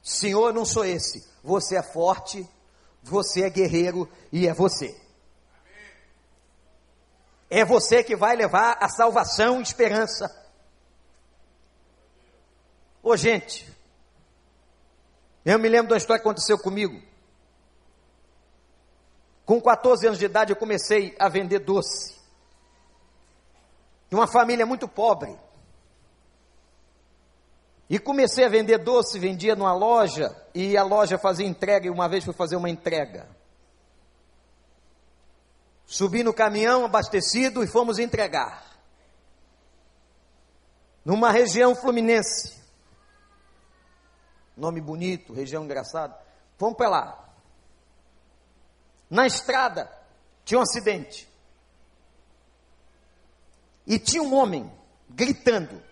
[0.02, 1.28] Senhor, não sou esse.
[1.44, 2.48] Você é forte,
[3.04, 5.00] você é guerreiro e é você.
[7.50, 10.42] É você que vai levar a salvação e esperança
[13.04, 13.68] Ô gente,
[15.44, 17.02] eu me lembro de uma história que aconteceu comigo.
[19.44, 22.16] Com 14 anos de idade eu comecei a vender doce.
[24.08, 25.36] De uma família muito pobre.
[27.92, 32.08] E comecei a vender doce, vendia numa loja, e a loja fazia entrega, e uma
[32.08, 33.28] vez fui fazer uma entrega.
[35.86, 38.64] Subi no caminhão abastecido e fomos entregar.
[41.04, 42.62] numa região fluminense.
[44.56, 46.18] Nome bonito, região engraçada.
[46.58, 47.30] Vamos para lá.
[49.10, 49.92] Na estrada
[50.46, 51.28] tinha um acidente.
[53.86, 54.72] E tinha um homem
[55.10, 55.91] gritando.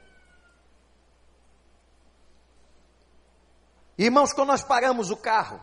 [4.00, 5.60] Irmãos, quando nós paramos o carro,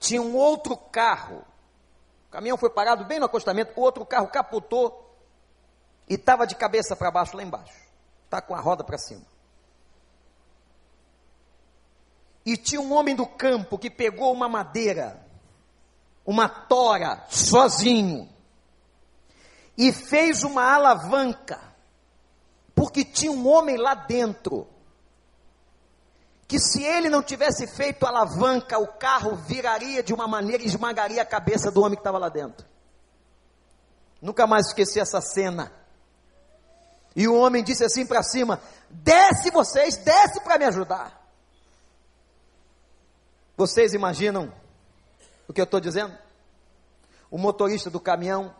[0.00, 1.44] tinha um outro carro.
[2.26, 5.14] O caminhão foi parado bem no acostamento, o outro carro capotou
[6.08, 7.78] e estava de cabeça para baixo lá embaixo.
[8.24, 9.24] Está com a roda para cima.
[12.46, 15.22] E tinha um homem do campo que pegou uma madeira,
[16.24, 18.26] uma tora, sozinho,
[19.76, 21.60] e fez uma alavanca,
[22.74, 24.66] porque tinha um homem lá dentro
[26.48, 30.66] que se ele não tivesse feito a alavanca, o carro viraria de uma maneira e
[30.66, 32.66] esmagaria a cabeça do homem que estava lá dentro.
[34.20, 35.70] Nunca mais esqueci essa cena.
[37.14, 41.22] E o homem disse assim para cima: Desce vocês, desce para me ajudar.
[43.54, 44.50] Vocês imaginam
[45.46, 46.16] o que eu estou dizendo?
[47.30, 48.54] O motorista do caminhão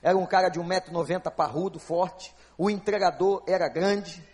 [0.00, 2.32] era um cara de 1,90m, parrudo, forte.
[2.56, 4.24] O entregador era grande.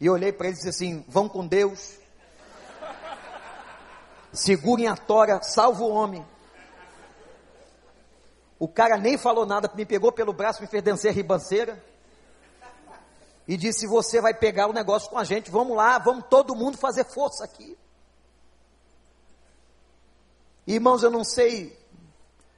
[0.00, 2.01] E eu olhei para ele e disse assim: Vão com Deus
[4.32, 6.26] segurem a tora, salva o homem.
[8.58, 11.82] O cara nem falou nada, me pegou pelo braço, me fez dançar ribanceira.
[13.46, 16.78] E disse: Você vai pegar o negócio com a gente, vamos lá, vamos todo mundo
[16.78, 17.76] fazer força aqui.
[20.66, 21.76] Irmãos, eu não sei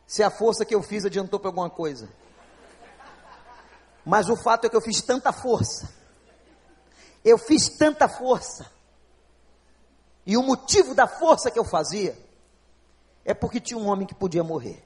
[0.06, 2.08] se a força que eu fiz adiantou para alguma coisa.
[4.04, 5.88] Mas o fato é que eu fiz tanta força.
[7.24, 8.70] Eu fiz tanta força
[10.26, 12.16] e o motivo da força que eu fazia
[13.24, 14.82] é porque tinha um homem que podia morrer.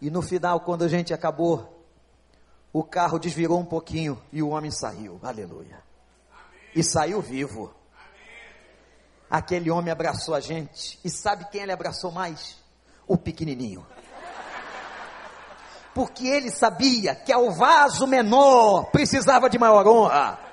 [0.00, 1.86] E no final, quando a gente acabou,
[2.72, 5.20] o carro desvirou um pouquinho e o homem saiu.
[5.22, 5.80] Aleluia.
[6.32, 6.70] Amém.
[6.74, 7.72] E saiu vivo.
[7.94, 8.26] Amém.
[9.30, 10.98] Aquele homem abraçou a gente.
[11.04, 12.56] E sabe quem ele abraçou mais?
[13.06, 13.86] O pequenininho.
[15.94, 20.51] Porque ele sabia que ao vaso menor precisava de maior honra.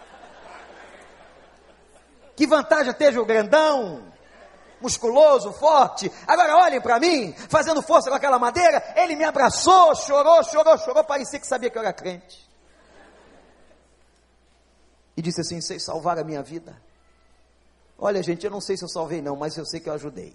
[2.40, 4.02] Que vantagem ter o grandão,
[4.80, 6.10] musculoso, forte.
[6.26, 8.94] Agora olhem para mim, fazendo força com aquela madeira.
[8.96, 11.04] Ele me abraçou, chorou, chorou, chorou.
[11.04, 12.50] Parecia que sabia que eu era crente.
[15.18, 16.82] E disse assim: Vocês salvaram a minha vida.
[17.98, 20.34] Olha, gente, eu não sei se eu salvei, não, mas eu sei que eu ajudei.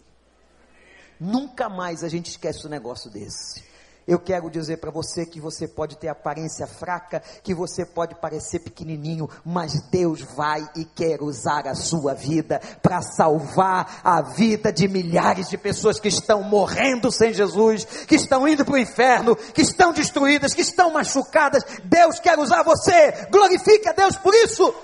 [1.19, 3.65] Nunca mais a gente esquece um negócio desse.
[4.07, 8.59] Eu quero dizer para você que você pode ter aparência fraca, que você pode parecer
[8.59, 14.87] pequenininho, mas Deus vai e quer usar a sua vida para salvar a vida de
[14.89, 19.63] milhares de pessoas que estão morrendo sem Jesus, que estão indo para o inferno, que
[19.63, 21.65] estão destruídas, que estão machucadas.
[21.85, 23.27] Deus quer usar você.
[23.31, 24.75] Glorifique a Deus por isso.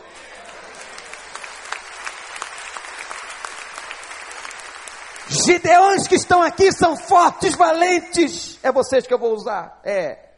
[5.31, 8.59] Gideões que estão aqui são fortes, valentes.
[8.64, 9.81] É vocês que eu vou usar.
[9.85, 10.31] É.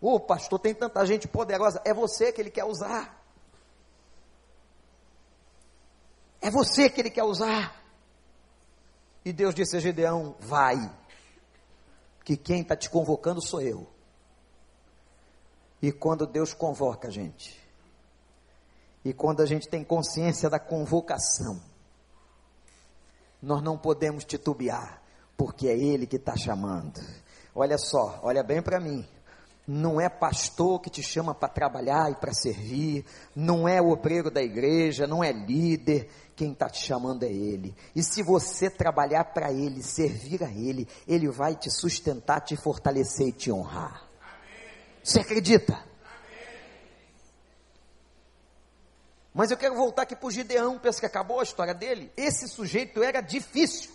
[0.00, 1.80] O pastor tem tanta gente poderosa.
[1.84, 3.16] É você que ele quer usar.
[6.40, 7.80] É você que ele quer usar.
[9.24, 10.90] E Deus disse a Gideão: Vai,
[12.24, 13.86] que quem está te convocando sou eu.
[15.80, 17.56] E quando Deus convoca a gente,
[19.04, 21.60] e quando a gente tem consciência da convocação,
[23.42, 25.02] nós não podemos titubear,
[25.36, 27.00] porque é Ele que está chamando.
[27.54, 29.06] Olha só, olha bem para mim.
[29.66, 33.04] Não é pastor que te chama para trabalhar e para servir,
[33.36, 37.74] não é o obreiro da igreja, não é líder, quem está te chamando é Ele.
[37.94, 43.28] E se você trabalhar para Ele, servir a Ele, Ele vai te sustentar, te fortalecer
[43.28, 44.08] e te honrar.
[45.02, 45.87] Você acredita?
[49.38, 52.12] Mas eu quero voltar aqui para o Gideão, pensa que acabou a história dele.
[52.16, 53.92] Esse sujeito era difícil.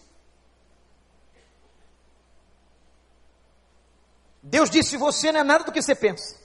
[4.41, 6.39] Deus disse: Você não é nada do que você pensa.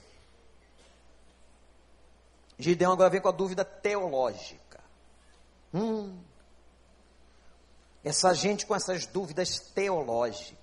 [2.59, 4.81] Gideão agora vem com a dúvida teológica.
[5.73, 6.21] Hum,
[8.03, 10.59] essa gente com essas dúvidas teológicas,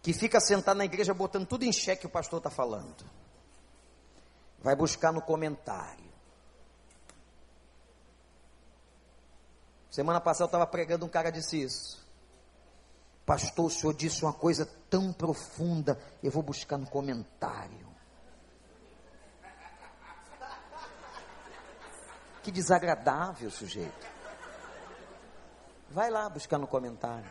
[0.00, 3.04] que fica sentado na igreja botando tudo em xeque que o pastor está falando,
[4.60, 6.09] vai buscar no comentário.
[9.90, 12.00] Semana passada eu estava pregando, um cara disse isso.
[13.26, 17.90] Pastor, o senhor disse uma coisa tão profunda, eu vou buscar no comentário.
[22.42, 24.06] Que desagradável sujeito.
[25.90, 27.30] Vai lá buscar no comentário.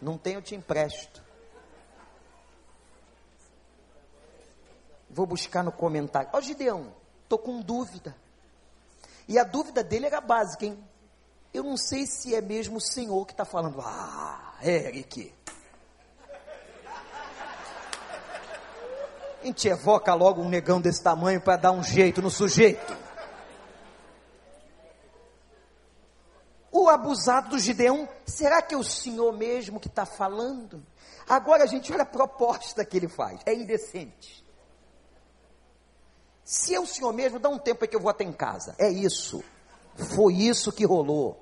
[0.00, 1.22] Não tem, eu te empresto.
[5.08, 6.30] Vou buscar no comentário.
[6.32, 6.92] Ó, Gideão,
[7.28, 8.16] tô com dúvida.
[9.28, 10.91] E a dúvida dele era básica, hein?
[11.52, 13.80] Eu não sei se é mesmo o Senhor que está falando.
[13.80, 15.32] Ah, Eric.
[19.42, 22.96] A gente evoca logo um negão desse tamanho para dar um jeito no sujeito.
[26.70, 30.82] O abusado do Gideão, será que é o Senhor mesmo que está falando?
[31.28, 34.42] Agora a gente olha a proposta que ele faz, é indecente.
[36.44, 38.74] Se é o Senhor mesmo, dá um tempo aí que eu vou até em casa.
[38.78, 39.44] É isso.
[40.14, 41.41] Foi isso que rolou.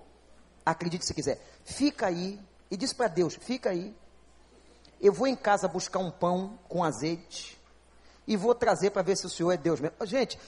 [0.71, 1.41] Acredite se quiser.
[1.65, 2.41] Fica aí
[2.71, 3.95] e diz para Deus: fica aí.
[5.01, 7.59] Eu vou em casa buscar um pão com azeite
[8.27, 9.97] e vou trazer para ver se o Senhor é Deus mesmo.
[10.05, 10.39] Gente,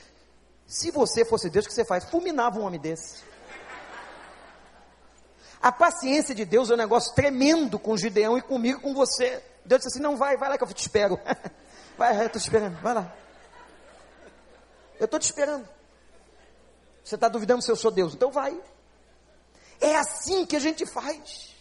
[0.66, 2.05] se você fosse Deus, o que você faz?
[2.05, 3.25] Fulminava um homem desse.
[5.61, 9.43] A paciência de Deus é um negócio tremendo com Gideão e comigo, com você.
[9.64, 11.18] Deus disse assim: não vai, vai lá que eu te espero.
[11.99, 13.12] vai, eu estou te esperando, vai lá.
[15.01, 15.68] Eu estou te esperando.
[17.03, 18.57] Você está duvidando se eu sou Deus, então vai.
[19.83, 21.53] É assim que a gente faz.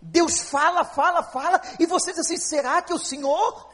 [0.00, 3.72] Deus fala, fala, fala, e você diz assim: será que o Senhor?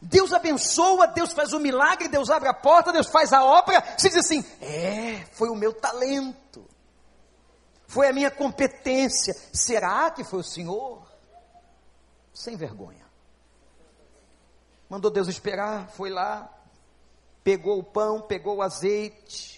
[0.00, 3.82] Deus abençoa, Deus faz o milagre, Deus abre a porta, Deus faz a obra.
[3.96, 6.66] Você diz assim: é, foi o meu talento,
[7.86, 9.34] foi a minha competência.
[9.52, 11.06] Será que foi o Senhor?
[12.32, 13.06] Sem vergonha.
[14.88, 16.48] Mandou Deus esperar, foi lá,
[17.42, 19.57] pegou o pão, pegou o azeite,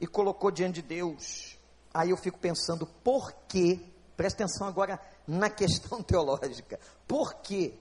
[0.00, 1.58] e colocou diante de Deus.
[1.92, 3.78] Aí eu fico pensando, por quê?
[4.16, 4.98] Presta atenção agora
[5.28, 6.80] na questão teológica.
[7.06, 7.78] Por que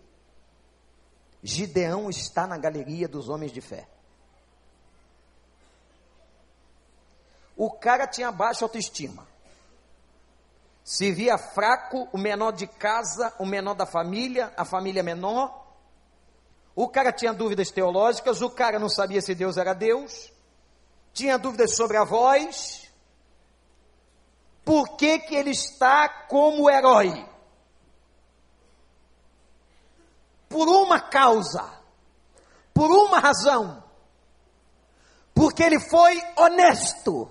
[1.42, 3.88] Gideão está na galeria dos homens de fé?
[7.56, 9.28] O cara tinha baixa autoestima.
[10.84, 15.68] Se via fraco, o menor de casa, o menor da família, a família menor.
[16.76, 20.32] O cara tinha dúvidas teológicas, o cara não sabia se Deus era Deus
[21.20, 22.90] tinha dúvidas sobre a voz,
[24.64, 27.28] por que, que ele está como herói?
[30.48, 31.70] Por uma causa,
[32.74, 33.84] por uma razão,
[35.34, 37.30] porque ele foi honesto.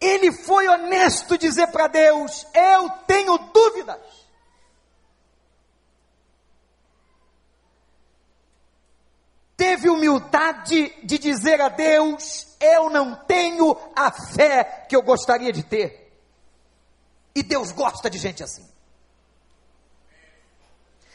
[0.00, 4.23] Ele foi honesto dizer para Deus: Eu tenho dúvidas.
[9.64, 15.62] Teve humildade de dizer a Deus: Eu não tenho a fé que eu gostaria de
[15.62, 16.12] ter.
[17.34, 18.68] E Deus gosta de gente assim.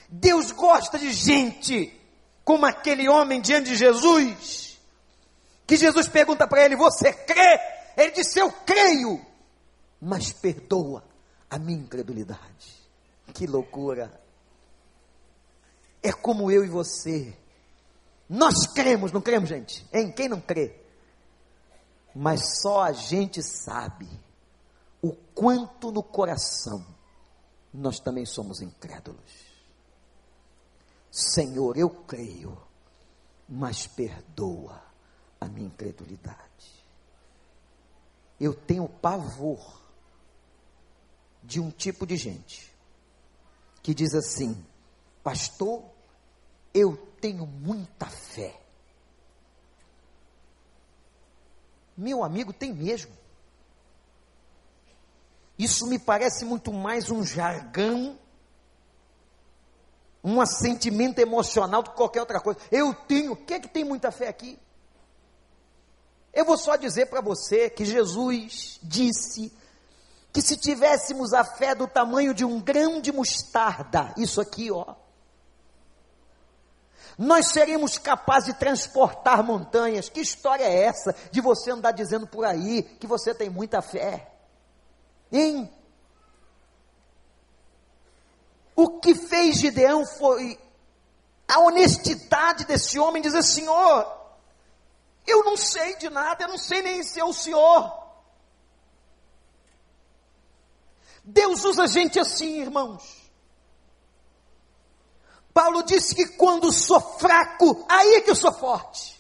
[0.10, 1.96] Deus gosta de gente
[2.44, 4.80] como aquele homem diante de Jesus,
[5.68, 7.60] que Jesus pergunta para ele: Você crê?
[7.96, 9.24] Ele disse: Eu creio,
[10.02, 11.04] mas perdoa
[11.48, 12.80] a minha incredulidade.
[13.32, 14.12] Que loucura!
[16.02, 17.38] É como eu e você
[18.30, 19.88] nós cremos, não cremos, gente?
[19.92, 20.80] Em quem não crê?
[22.16, 24.08] Mas só a gente sabe
[25.02, 26.86] o quanto no coração
[27.74, 29.50] nós também somos incrédulos.
[31.12, 32.56] Senhor, eu creio,
[33.48, 34.80] mas perdoa
[35.42, 36.86] a minha incredulidade.
[38.40, 39.82] Eu tenho pavor
[41.44, 42.72] de um tipo de gente
[43.82, 44.64] que diz assim:
[45.24, 45.84] Pastor,
[46.74, 48.60] eu tenho muita fé.
[51.98, 53.12] Meu amigo, tem mesmo.
[55.58, 58.18] Isso me parece muito mais um jargão,
[60.24, 62.60] um assentimento emocional do que qualquer outra coisa.
[62.72, 64.58] Eu tenho, o que é que tem muita fé aqui?
[66.34, 69.52] Eu vou só dizer para você que Jesus disse
[70.32, 74.96] que se tivéssemos a fé do tamanho de um grão de mostarda, isso aqui, ó,
[77.20, 80.08] nós seríamos capazes de transportar montanhas.
[80.08, 84.32] Que história é essa de você andar dizendo por aí que você tem muita fé?
[85.30, 85.70] Hein?
[88.74, 90.58] O que fez Gideão foi
[91.46, 94.08] a honestidade desse homem dizer: Senhor,
[95.28, 98.00] eu não sei de nada, eu não sei nem se é o Senhor.
[101.22, 103.19] Deus usa gente assim, irmãos.
[105.60, 109.20] Paulo disse que quando sou fraco, aí é que eu sou forte.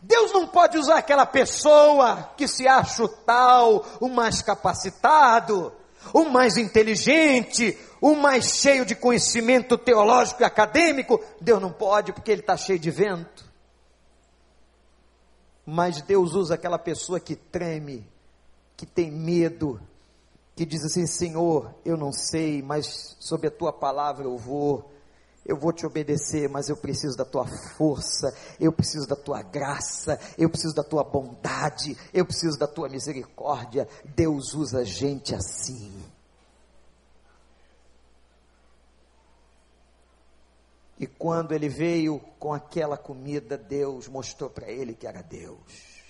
[0.00, 5.74] Deus não pode usar aquela pessoa que se acha o tal, o mais capacitado,
[6.10, 11.22] o mais inteligente, o mais cheio de conhecimento teológico e acadêmico.
[11.38, 13.44] Deus não pode, porque ele está cheio de vento.
[15.66, 18.08] Mas Deus usa aquela pessoa que treme
[18.74, 19.78] que tem medo,
[20.56, 24.90] que diz assim: Senhor, eu não sei, mas sob a tua palavra eu vou.
[25.44, 30.18] Eu vou te obedecer, mas eu preciso da tua força, eu preciso da tua graça,
[30.36, 33.86] eu preciso da tua bondade, eu preciso da tua misericórdia.
[34.04, 35.92] Deus usa gente assim.
[40.98, 46.02] E quando ele veio com aquela comida, Deus mostrou para ele que era Deus.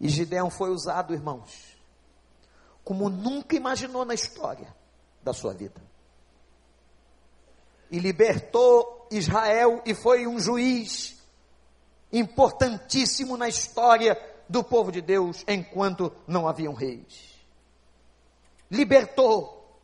[0.00, 1.77] E Gideão foi usado, irmãos,
[2.88, 4.74] como nunca imaginou na história
[5.22, 5.78] da sua vida.
[7.90, 11.22] E libertou Israel e foi um juiz
[12.10, 14.18] importantíssimo na história
[14.48, 17.34] do povo de Deus enquanto não haviam reis.
[18.70, 19.78] Libertou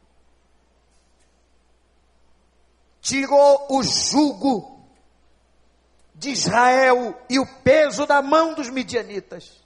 [3.02, 4.82] tirou o jugo
[6.14, 9.62] de Israel e o peso da mão dos midianitas,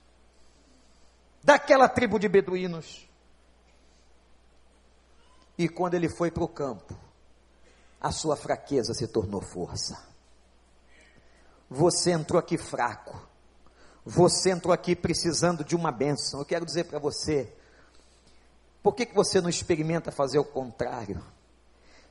[1.41, 3.07] daquela tribo de beduínos.
[5.59, 6.97] E quando ele foi para o campo,
[7.99, 10.01] a sua fraqueza se tornou força.
[11.69, 13.21] Você entrou aqui fraco.
[14.05, 16.39] Você entrou aqui precisando de uma bênção.
[16.39, 17.53] Eu quero dizer para você,
[18.81, 21.21] por que, que você não experimenta fazer o contrário?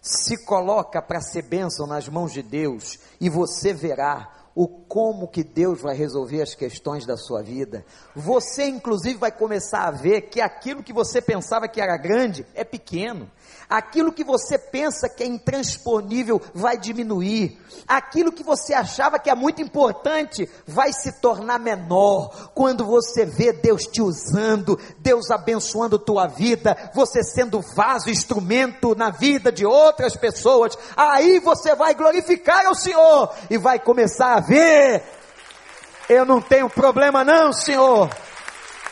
[0.00, 5.44] se coloca para ser bênção nas mãos de Deus e você verá o como que
[5.44, 7.84] Deus vai resolver as questões da sua vida.
[8.16, 12.64] Você inclusive vai começar a ver que aquilo que você pensava que era grande é
[12.64, 13.30] pequeno.
[13.68, 17.58] Aquilo que você pensa que é intransponível vai diminuir.
[17.86, 22.50] Aquilo que você achava que é muito importante vai se tornar menor.
[22.54, 29.10] Quando você vê Deus te usando, Deus abençoando tua vida, você sendo vaso, instrumento na
[29.10, 35.02] vida de outras pessoas, aí você vai glorificar o Senhor e vai começar a ver.
[36.08, 38.08] Eu não tenho problema não, Senhor.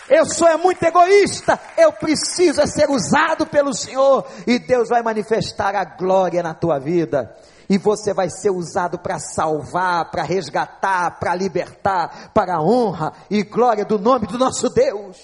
[0.08, 5.02] Eu sou é muito egoísta, eu preciso é ser usado pelo Senhor e Deus vai
[5.02, 7.34] manifestar a glória na tua vida.
[7.68, 13.42] E você vai ser usado para salvar, para resgatar, para libertar, para a honra e
[13.42, 15.18] glória do nome do nosso Deus.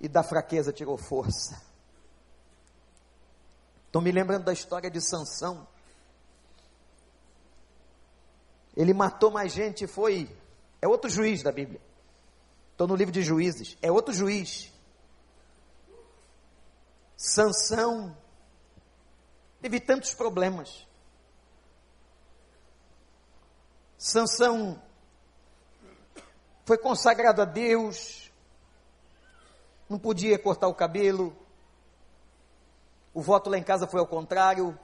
[0.00, 1.60] E da fraqueza tirou força.
[3.86, 5.66] Estou me lembrando da história de Sansão.
[8.78, 10.30] Ele matou mais gente foi.
[10.80, 11.80] É outro juiz da Bíblia.
[12.70, 13.76] Estou no livro de juízes.
[13.82, 14.72] É outro juiz.
[17.16, 18.16] Sansão
[19.60, 20.86] teve tantos problemas.
[23.98, 24.80] Sansão
[26.64, 28.30] foi consagrado a Deus,
[29.88, 31.36] não podia cortar o cabelo.
[33.12, 34.78] O voto lá em casa foi ao contrário.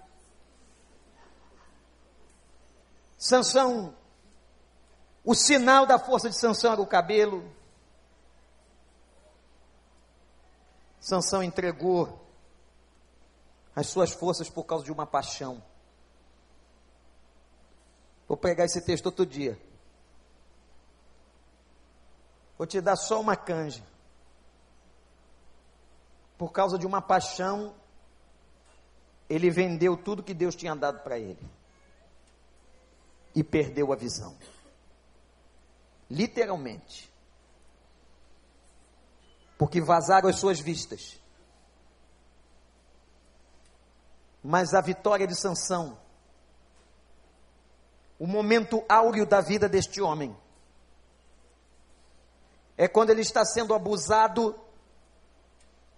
[3.16, 3.94] Sansão,
[5.24, 7.50] o sinal da força de Sansão era o cabelo.
[11.00, 12.20] Sansão entregou
[13.74, 15.62] as suas forças por causa de uma paixão.
[18.26, 19.58] Vou pregar esse texto outro dia.
[22.56, 23.84] Vou te dar só uma canja.
[26.38, 27.74] Por causa de uma paixão,
[29.28, 31.38] ele vendeu tudo que Deus tinha dado para ele
[33.34, 34.36] e perdeu a visão.
[36.10, 37.12] Literalmente.
[39.58, 41.20] Porque vazaram as suas vistas.
[44.42, 45.98] Mas a vitória de Sansão,
[48.18, 50.36] o momento áureo da vida deste homem,
[52.76, 54.58] é quando ele está sendo abusado,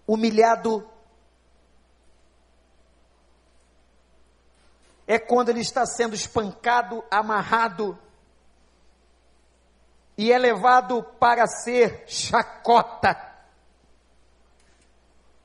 [0.07, 0.89] humilhado,
[5.07, 7.99] é quando ele está sendo espancado, amarrado
[10.19, 13.17] e é levado para ser chacota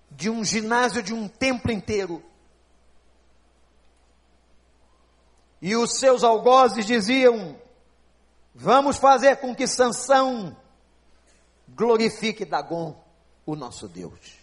[0.10, 2.24] de um ginásio, de um templo inteiro.
[5.62, 7.60] E os seus algozes diziam:
[8.56, 10.56] Vamos fazer com que Sansão
[11.68, 12.96] glorifique Dagon,
[13.46, 14.41] o nosso Deus.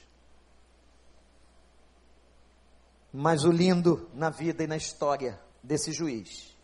[3.13, 6.55] Mas o lindo na vida e na história desse juiz,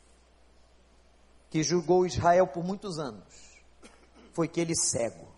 [1.51, 3.25] que julgou Israel por muitos anos,
[4.33, 5.33] foi que ele cego.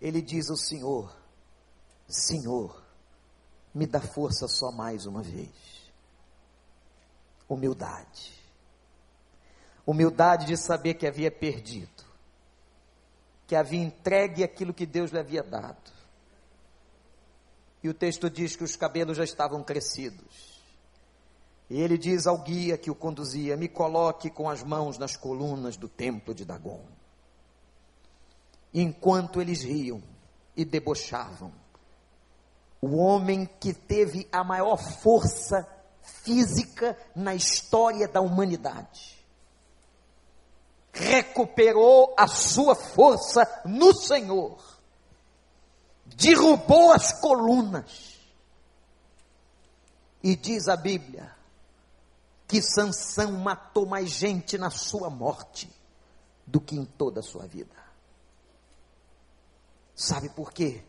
[0.00, 1.14] Ele diz ao Senhor:
[2.08, 2.82] Senhor,
[3.74, 5.50] me dá força só mais uma vez.
[7.48, 8.38] Humildade.
[9.86, 12.04] Humildade de saber que havia perdido,
[13.46, 15.97] que havia entregue aquilo que Deus lhe havia dado
[17.88, 20.62] e o texto diz que os cabelos já estavam crescidos.
[21.70, 25.78] E ele diz ao guia que o conduzia: Me coloque com as mãos nas colunas
[25.78, 26.84] do templo de Dagon.
[28.74, 30.02] Enquanto eles riam
[30.54, 31.50] e debochavam,
[32.78, 35.66] o homem que teve a maior força
[36.02, 39.18] física na história da humanidade
[40.92, 44.58] recuperou a sua força no Senhor,
[46.18, 48.18] derrubou as colunas,
[50.20, 51.32] e diz a Bíblia
[52.48, 55.70] que Sansão matou mais gente na sua morte
[56.44, 57.76] do que em toda a sua vida.
[59.94, 60.84] Sabe por quê?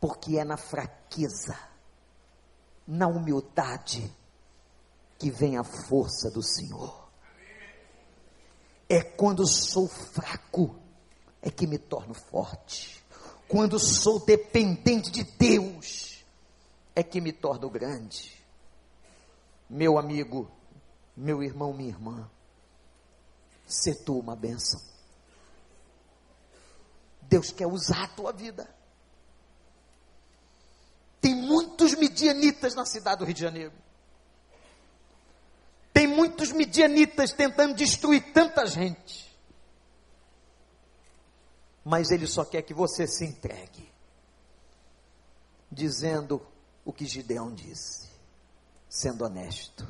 [0.00, 1.58] Porque é na fraqueza,
[2.86, 4.14] na humildade,
[5.18, 7.08] que vem a força do Senhor.
[8.88, 10.76] É quando sou fraco,
[11.42, 12.97] é que me torno forte.
[13.48, 16.22] Quando sou dependente de Deus,
[16.94, 18.38] é que me torno grande
[19.68, 20.50] meu amigo,
[21.16, 22.30] meu irmão, minha irmã,
[23.66, 24.80] se tu uma bênção.
[27.22, 28.74] Deus quer usar a tua vida.
[31.20, 33.74] Tem muitos midianitas na cidade do Rio de Janeiro.
[35.92, 39.27] Tem muitos midianitas tentando destruir tanta gente.
[41.84, 43.88] Mas ele só quer que você se entregue.
[45.70, 46.44] Dizendo
[46.84, 48.08] o que Gideão disse
[48.88, 49.86] sendo honesto,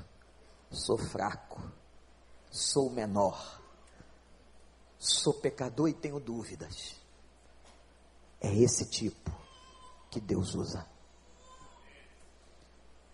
[0.70, 1.62] sou fraco,
[2.50, 3.60] sou menor,
[4.98, 6.96] sou pecador e tenho dúvidas.
[8.40, 9.30] É esse tipo
[10.10, 10.86] que Deus usa.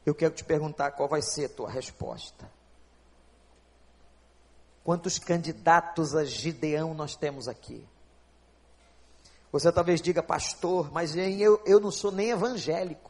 [0.04, 2.50] Eu quero te perguntar qual vai ser a tua resposta.
[4.82, 7.86] Quantos candidatos a Gideão nós temos aqui?
[9.55, 13.09] Você talvez diga, pastor, mas eu, eu não sou nem evangélico.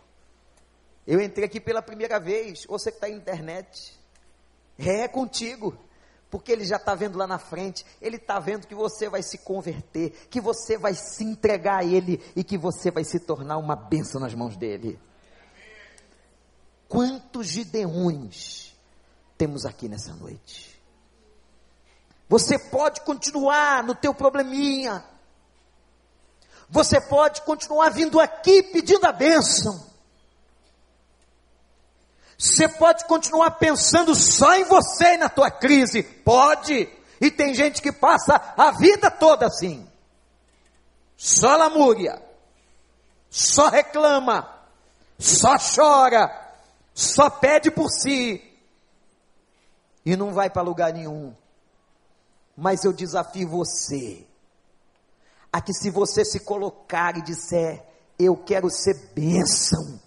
[1.07, 2.67] Eu entrei aqui pela primeira vez.
[2.67, 3.99] Você que está na internet.
[4.79, 5.75] É contigo.
[6.31, 7.87] Porque ele já está vendo lá na frente.
[7.99, 10.11] Ele está vendo que você vai se converter.
[10.29, 12.23] Que você vai se entregar a ele.
[12.37, 15.01] E que você vai se tornar uma bênção nas mãos dele.
[16.87, 18.77] Quantos gideões
[19.39, 20.79] temos aqui nessa noite?
[22.29, 25.14] Você pode continuar no teu probleminha.
[26.69, 29.85] Você pode continuar vindo aqui pedindo a bênção.
[32.37, 36.03] Você pode continuar pensando só em você e na tua crise.
[36.03, 36.89] Pode.
[37.21, 39.89] E tem gente que passa a vida toda assim.
[41.17, 42.21] Só lamúria.
[43.31, 44.49] Só reclama.
[45.19, 46.29] Só chora.
[46.93, 48.43] Só pede por si.
[50.05, 51.35] E não vai para lugar nenhum.
[52.57, 54.27] Mas eu desafio você
[55.55, 57.87] a que se você se colocar e disser,
[58.19, 60.01] eu quero ser bênção,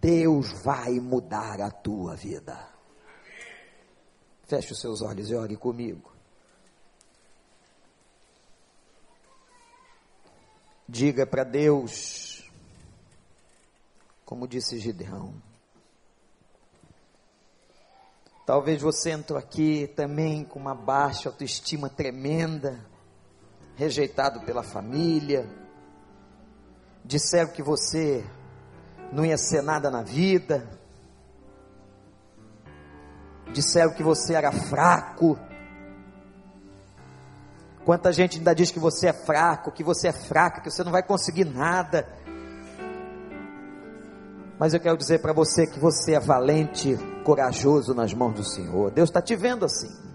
[0.00, 2.68] Deus vai mudar a tua vida.
[4.48, 6.10] Feche os seus olhos e ore comigo.
[10.88, 12.50] Diga para Deus,
[14.24, 15.32] como disse Gideão.
[18.44, 22.89] Talvez você entrou aqui também com uma baixa autoestima tremenda,
[23.80, 25.48] rejeitado pela família.
[27.02, 28.22] Disseram que você
[29.10, 30.68] não ia ser nada na vida.
[33.54, 35.38] Disseram que você era fraco.
[37.82, 40.92] Quanta gente ainda diz que você é fraco, que você é fraca, que você não
[40.92, 42.06] vai conseguir nada.
[44.58, 48.90] Mas eu quero dizer para você que você é valente, corajoso nas mãos do Senhor.
[48.90, 50.09] Deus está te vendo assim.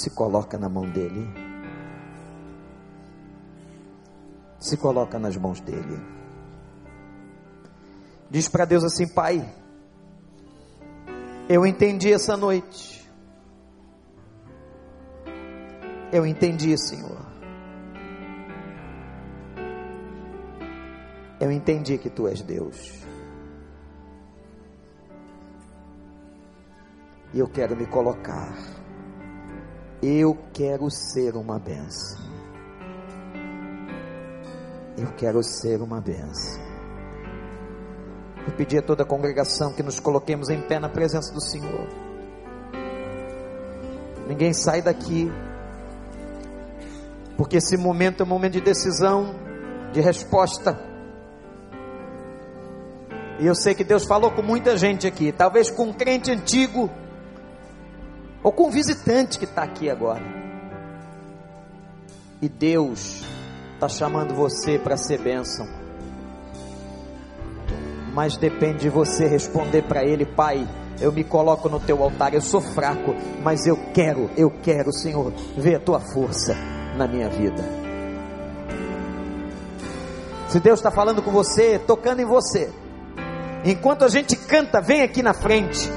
[0.00, 1.28] Se coloca na mão dele.
[4.58, 6.00] Se coloca nas mãos dele.
[8.30, 9.46] Diz para Deus assim: Pai,
[11.50, 13.06] eu entendi essa noite.
[16.10, 17.20] Eu entendi, Senhor.
[21.38, 23.04] Eu entendi que Tu és Deus.
[27.34, 28.79] E eu quero me colocar.
[30.02, 32.18] Eu quero ser uma benção.
[34.96, 36.62] Eu quero ser uma benção.
[38.46, 41.86] Eu pedi a toda a congregação que nos coloquemos em pé na presença do Senhor.
[44.26, 45.30] Ninguém sai daqui,
[47.36, 49.34] porque esse momento é um momento de decisão,
[49.92, 50.78] de resposta.
[53.38, 56.90] E eu sei que Deus falou com muita gente aqui, talvez com um crente antigo,
[58.42, 60.24] ou com um visitante que está aqui agora.
[62.40, 63.24] E Deus
[63.74, 65.80] está chamando você para ser bênção
[68.12, 70.66] mas depende de você responder para Ele, Pai.
[71.00, 75.32] Eu me coloco no teu altar, eu sou fraco, mas eu quero, eu quero, Senhor,
[75.56, 76.54] ver a tua força
[76.96, 77.62] na minha vida.
[80.48, 82.70] Se Deus está falando com você, tocando em você,
[83.64, 85.88] enquanto a gente canta, vem aqui na frente.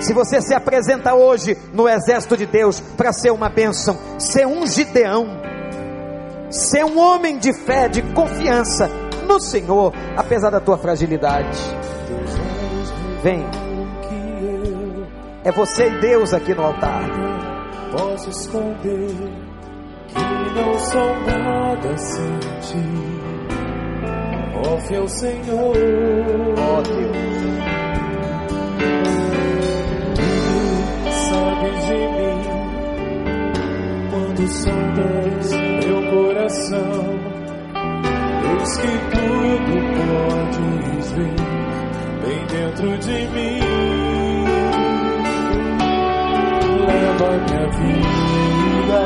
[0.00, 4.66] Se você se apresenta hoje no exército de Deus para ser uma bênção, ser um
[4.66, 5.40] Gideão,
[6.50, 8.90] ser um homem de fé, de confiança
[9.26, 11.58] no Senhor, apesar da tua fragilidade.
[13.22, 13.44] Vem.
[15.44, 17.08] É você e Deus aqui no altar.
[17.96, 19.08] Posso esconder
[20.08, 23.12] que não sou nada sem ti.
[24.64, 25.76] Ó fiel Senhor,
[26.58, 27.71] Ó Deus.
[34.52, 37.20] Sondas meu coração.
[38.60, 41.36] Eis que tudo podes ver
[42.22, 43.60] bem dentro de mim.
[46.86, 49.00] Leva minha vida.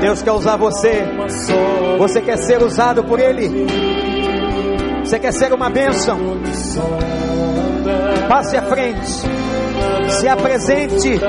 [0.00, 1.04] Deus quer usar você.
[1.98, 3.66] Você quer ser usado por Ele.
[5.04, 6.18] Você quer ser uma bênção.
[8.28, 9.22] Passe à frente.
[10.08, 11.20] Se apresente.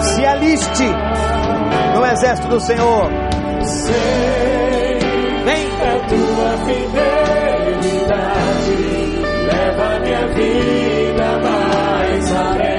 [0.00, 0.84] Se aliste
[2.04, 3.10] no exército do Senhor.
[3.62, 3.94] Sei
[5.44, 5.66] Vem.
[5.80, 8.04] é tua fidelidade.
[9.46, 12.78] Leva minha vida mais além.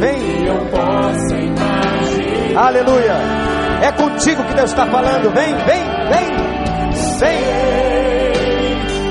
[0.00, 0.18] Vem.
[0.18, 2.66] Que eu possa imaginar.
[2.66, 3.16] Aleluia.
[3.82, 5.30] É contigo que Deus está falando.
[5.34, 6.34] Vem, vem, vem.
[7.18, 7.40] Vem.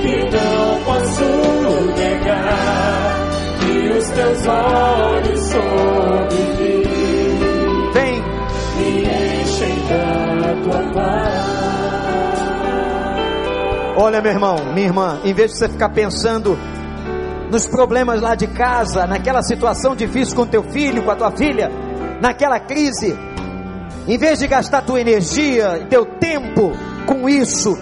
[0.01, 1.25] que não posso
[1.97, 3.15] negar
[3.59, 6.94] que os teus olhos sobre mim
[13.97, 16.57] Olha, meu irmão, minha irmã, em vez de você ficar pensando
[17.49, 21.71] nos problemas lá de casa, naquela situação difícil com teu filho, com a tua filha,
[22.21, 23.17] naquela crise,
[24.07, 26.73] em vez de gastar tua energia e teu tempo
[27.05, 27.77] com isso,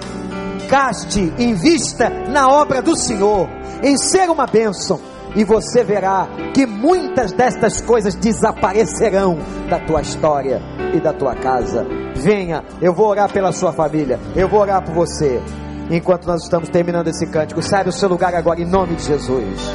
[0.70, 3.50] gaste, invista na obra do Senhor,
[3.82, 5.00] em ser uma bênção,
[5.36, 9.38] e você verá que muitas destas coisas desaparecerão
[9.70, 10.62] da tua história
[10.94, 11.86] e da tua casa.
[12.16, 15.42] Venha, eu vou orar pela sua família, eu vou orar por você.
[15.90, 19.74] Enquanto nós estamos terminando esse cântico, sai do seu lugar agora em nome de Jesus.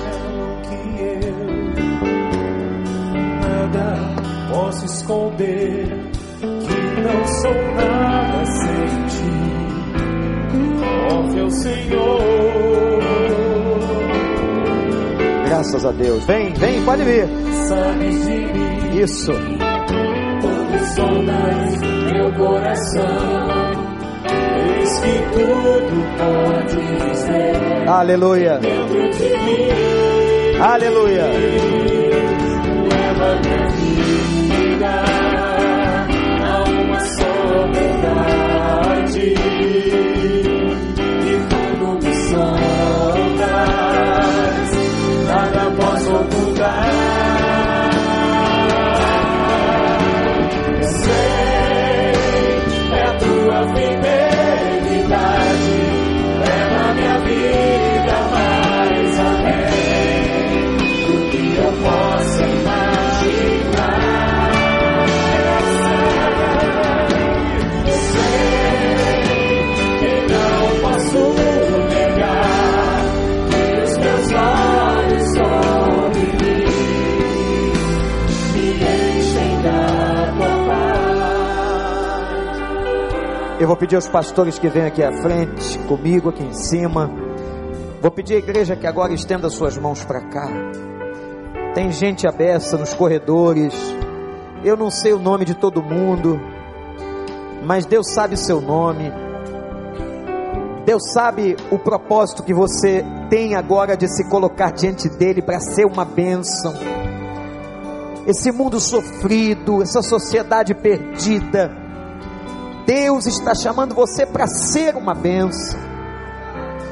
[4.68, 9.38] posso esconder que não sou nada sem ti
[11.10, 13.27] ó meu Senhor
[15.58, 16.24] Graças a Deus.
[16.24, 17.26] Vem, vem, pode vir.
[17.66, 19.32] sabes de mim Isso.
[20.40, 21.80] quando sondas
[22.12, 23.02] meu coração
[24.78, 28.58] eis que tudo podes ver Aleluia.
[28.58, 31.24] dentro de mim Aleluia.
[32.92, 34.94] leva minha vida
[36.44, 39.34] a uma só verdade
[41.26, 43.87] e quando me soltas
[45.98, 47.90] posso ocultar
[50.82, 52.12] sei
[52.92, 54.37] é a tua fidelidade
[83.60, 87.10] Eu vou pedir aos pastores que venham aqui à frente, comigo aqui em cima.
[88.00, 90.48] Vou pedir à igreja que agora estenda suas mãos para cá.
[91.74, 93.74] Tem gente aberta nos corredores.
[94.62, 96.40] Eu não sei o nome de todo mundo,
[97.64, 99.12] mas Deus sabe seu nome.
[100.86, 105.84] Deus sabe o propósito que você tem agora de se colocar diante dele para ser
[105.84, 106.74] uma bênção.
[108.24, 111.87] Esse mundo sofrido, essa sociedade perdida,
[112.88, 115.78] Deus está chamando você para ser uma bênção.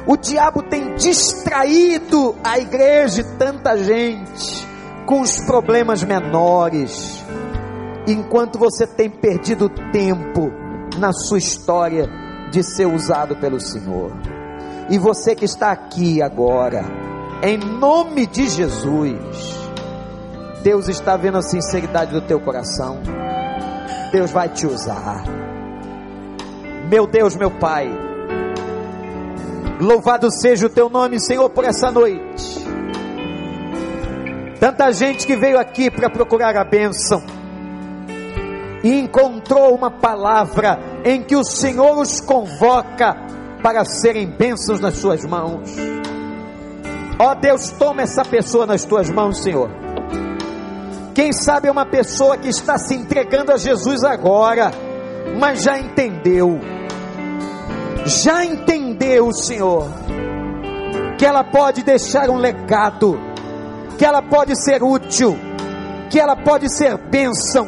[0.05, 4.67] O diabo tem distraído a igreja e tanta gente
[5.07, 7.25] com os problemas menores,
[8.07, 10.51] enquanto você tem perdido tempo
[10.99, 12.07] na sua história
[12.51, 14.11] de ser usado pelo Senhor.
[14.91, 16.85] E você que está aqui agora,
[17.41, 19.17] em nome de Jesus,
[20.61, 22.99] Deus está vendo a sinceridade do teu coração.
[24.11, 25.46] Deus vai te usar.
[26.89, 28.07] Meu Deus, meu Pai,
[29.79, 32.65] Louvado seja o teu nome, Senhor, por essa noite.
[34.59, 37.21] Tanta gente que veio aqui para procurar a bênção
[38.83, 43.15] e encontrou uma palavra em que o Senhor os convoca
[43.61, 45.75] para serem bênçãos nas suas mãos.
[47.19, 49.69] Ó oh Deus, toma essa pessoa nas tuas mãos, Senhor.
[51.13, 54.71] Quem sabe é uma pessoa que está se entregando a Jesus agora,
[55.37, 56.59] mas já entendeu,
[58.05, 59.87] já entendeu, Senhor,
[61.17, 63.19] que ela pode deixar um legado,
[63.97, 65.37] que ela pode ser útil,
[66.09, 67.67] que ela pode ser bênção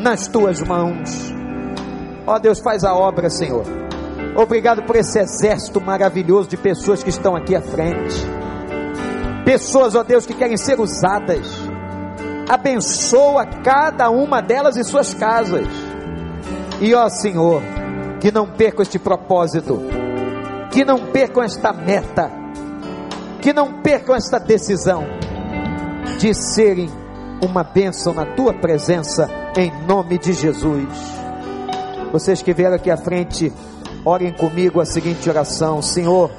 [0.00, 1.32] nas tuas mãos.
[2.26, 3.64] Ó Deus, faz a obra, Senhor.
[4.36, 8.14] Obrigado por esse exército maravilhoso de pessoas que estão aqui à frente.
[9.44, 11.46] Pessoas, ó Deus, que querem ser usadas.
[12.48, 15.66] Abençoa cada uma delas e suas casas.
[16.80, 17.62] E ó Senhor,
[18.20, 19.80] que não percam este propósito,
[20.70, 22.30] que não percam esta meta,
[23.42, 25.04] que não percam esta decisão
[26.18, 26.90] de serem
[27.42, 30.88] uma bênção na tua presença, em nome de Jesus.
[32.12, 33.52] Vocês que vieram aqui à frente,
[34.04, 36.30] orem comigo a seguinte oração: Senhor,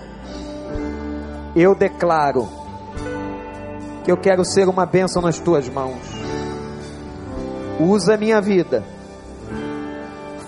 [1.56, 2.48] eu declaro
[4.04, 6.02] que eu quero ser uma bênção nas tuas mãos.
[7.80, 8.84] Usa minha vida.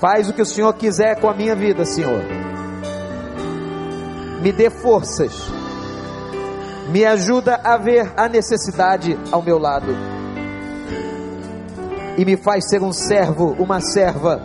[0.03, 2.21] Faz o que o Senhor quiser com a minha vida, Senhor.
[4.41, 5.31] Me dê forças.
[6.89, 9.95] Me ajuda a ver a necessidade ao meu lado
[12.17, 14.41] e me faz ser um servo, uma serva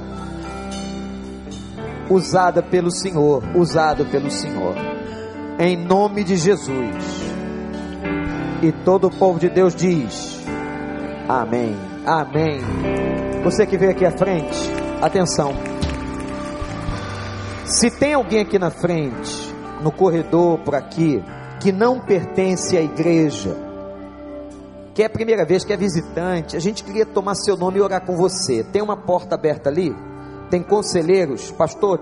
[2.08, 4.76] usada pelo Senhor, usado pelo Senhor.
[5.58, 6.94] Em nome de Jesus.
[8.62, 10.40] E todo o povo de Deus diz:
[11.28, 11.76] Amém.
[12.06, 12.60] Amém.
[13.42, 15.52] Você que veio aqui à frente, atenção.
[17.64, 21.22] Se tem alguém aqui na frente, no corredor por aqui,
[21.60, 23.56] que não pertence à igreja,
[24.94, 27.82] que é a primeira vez que é visitante, a gente queria tomar seu nome e
[27.82, 28.64] orar com você.
[28.64, 29.94] Tem uma porta aberta ali,
[30.50, 32.00] tem conselheiros, pastor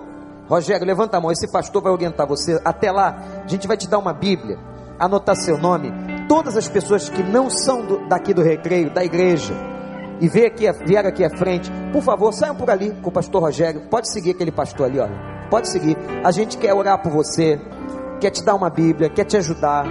[0.49, 2.61] Rogério, levanta a mão, esse pastor vai orientar você.
[2.65, 4.59] Até lá, a gente vai te dar uma Bíblia,
[4.99, 5.93] anotar seu nome.
[6.29, 9.55] Todas as pessoas que não são do, daqui do recreio, da igreja,
[10.21, 13.43] e vieram aqui, vieram aqui à frente, por favor, saiam por ali com o pastor
[13.43, 13.83] Rogério.
[13.91, 15.37] Pode seguir aquele pastor ali, olha.
[15.51, 15.97] Pode seguir.
[16.25, 17.61] A gente quer orar por você,
[18.21, 19.87] quer te dar uma Bíblia, quer te ajudar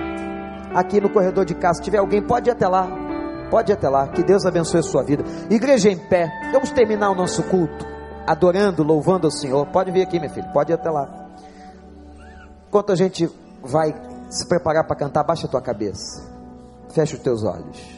[0.74, 1.76] aqui no corredor de casa.
[1.76, 2.88] Se tiver alguém, pode ir até lá.
[3.50, 4.08] Pode ir até lá.
[4.08, 5.24] Que Deus abençoe a sua vida.
[5.50, 6.30] Igreja em pé.
[6.52, 7.96] Vamos terminar o nosso culto
[8.26, 9.66] adorando, louvando o Senhor.
[9.68, 10.52] Pode vir aqui, meu filho.
[10.52, 11.30] Pode ir até lá.
[12.68, 13.30] Enquanto a gente
[13.64, 13.94] vai
[14.30, 16.22] se preparar para cantar, baixa a tua cabeça.
[16.90, 17.95] Fecha os teus olhos.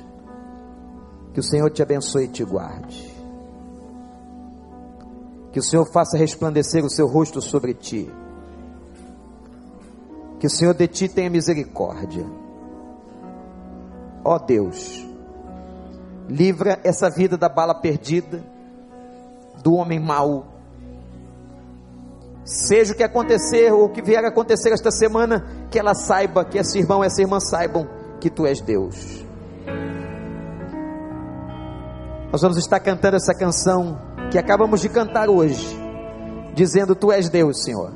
[1.38, 3.16] Que o Senhor te abençoe e te guarde.
[5.52, 8.12] Que o Senhor faça resplandecer o seu rosto sobre ti.
[10.40, 12.26] Que o Senhor de ti tenha misericórdia.
[14.26, 15.08] Ó Deus,
[16.28, 18.44] livra essa vida da bala perdida,
[19.62, 20.44] do homem mau.
[22.46, 26.44] Seja o que acontecer ou o que vier a acontecer esta semana, que ela saiba,
[26.44, 27.88] que esse irmão e essa irmã saibam
[28.20, 29.28] que tu és Deus.
[32.32, 33.98] Nós vamos estar cantando essa canção
[34.30, 35.66] que acabamos de cantar hoje,
[36.54, 37.94] dizendo: Tu és Deus, Senhor.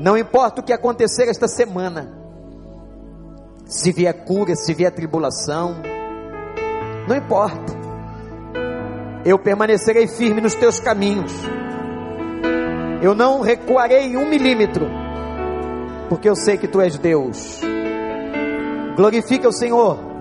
[0.00, 2.12] Não importa o que acontecer esta semana,
[3.66, 5.76] se vier cura, se vier tribulação,
[7.06, 7.72] não importa,
[9.24, 11.32] eu permanecerei firme nos teus caminhos,
[13.00, 14.86] eu não recuarei um milímetro,
[16.08, 17.60] porque eu sei que tu és Deus.
[18.96, 20.13] Glorifica o Senhor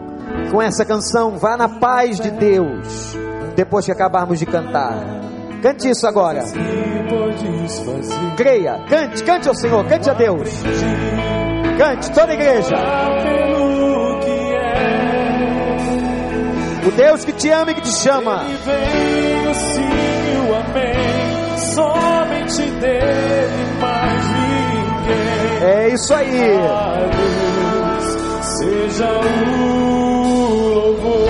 [0.52, 3.18] com essa canção, vá na paz de Deus,
[3.56, 5.24] depois que acabarmos de cantar.
[5.62, 6.44] Cante isso agora.
[8.36, 10.50] Creia, cante, cante ao Senhor, cante a Deus.
[11.78, 12.76] Cante, toda a igreja.
[16.86, 18.44] O Deus que te ama e que te chama.
[25.62, 26.60] É isso aí.
[28.60, 29.93] Seja o
[30.54, 31.30] louvor.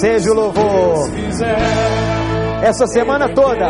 [0.00, 1.10] Seja o louvor.
[2.62, 3.68] Essa semana toda.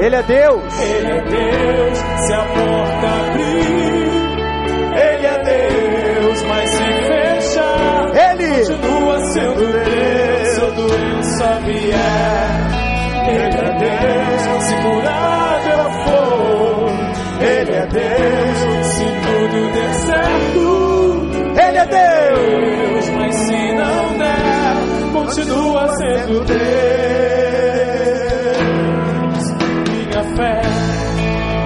[0.00, 0.80] Ele é Deus.
[0.80, 1.98] Ele é Deus.
[1.98, 4.08] Se a porta abrir,
[4.96, 6.42] Ele é Deus.
[6.48, 8.66] Mas se fechar, Ele.
[8.66, 10.48] continua sendo Deus.
[10.48, 12.50] Se a doença vier,
[13.28, 14.64] Ele é Deus.
[14.64, 15.39] Se curável
[21.80, 23.08] Glória a Deus.
[23.10, 26.60] Mas se não der, continua sendo Deus.
[29.88, 30.62] Minha fé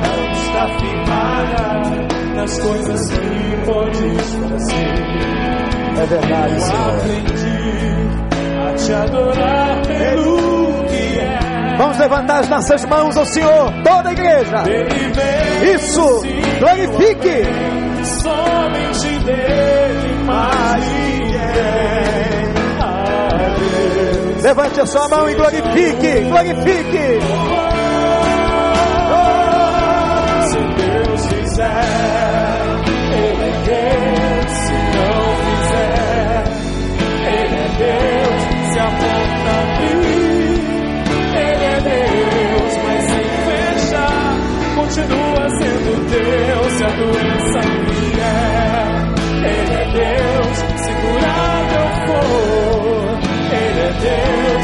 [0.02, 1.64] não está firmada
[2.36, 4.94] nas coisas que podes fazer.
[5.96, 6.94] É verdade, Senhor.
[6.94, 7.64] Aprendi
[8.60, 11.76] a te adorar pelo que é.
[11.76, 14.62] Vamos levantar as nossas mãos ao Senhor, toda a igreja.
[15.74, 16.22] Isso,
[16.60, 17.73] glorifique
[18.05, 21.40] grandes de Deus, Maria.
[21.40, 22.52] É.
[24.42, 27.18] Levante a sua mão e glorifique, glorifique.
[29.11, 29.22] Oh,
[30.48, 31.80] se Deus quiser,
[33.16, 34.52] Ele é Deus.
[34.52, 36.44] Se não quiser,
[37.26, 38.38] Ele é Deus.
[38.72, 40.14] Se aponta a é mim.
[44.74, 47.73] continua sendo Deus se a doença
[54.01, 54.63] dance.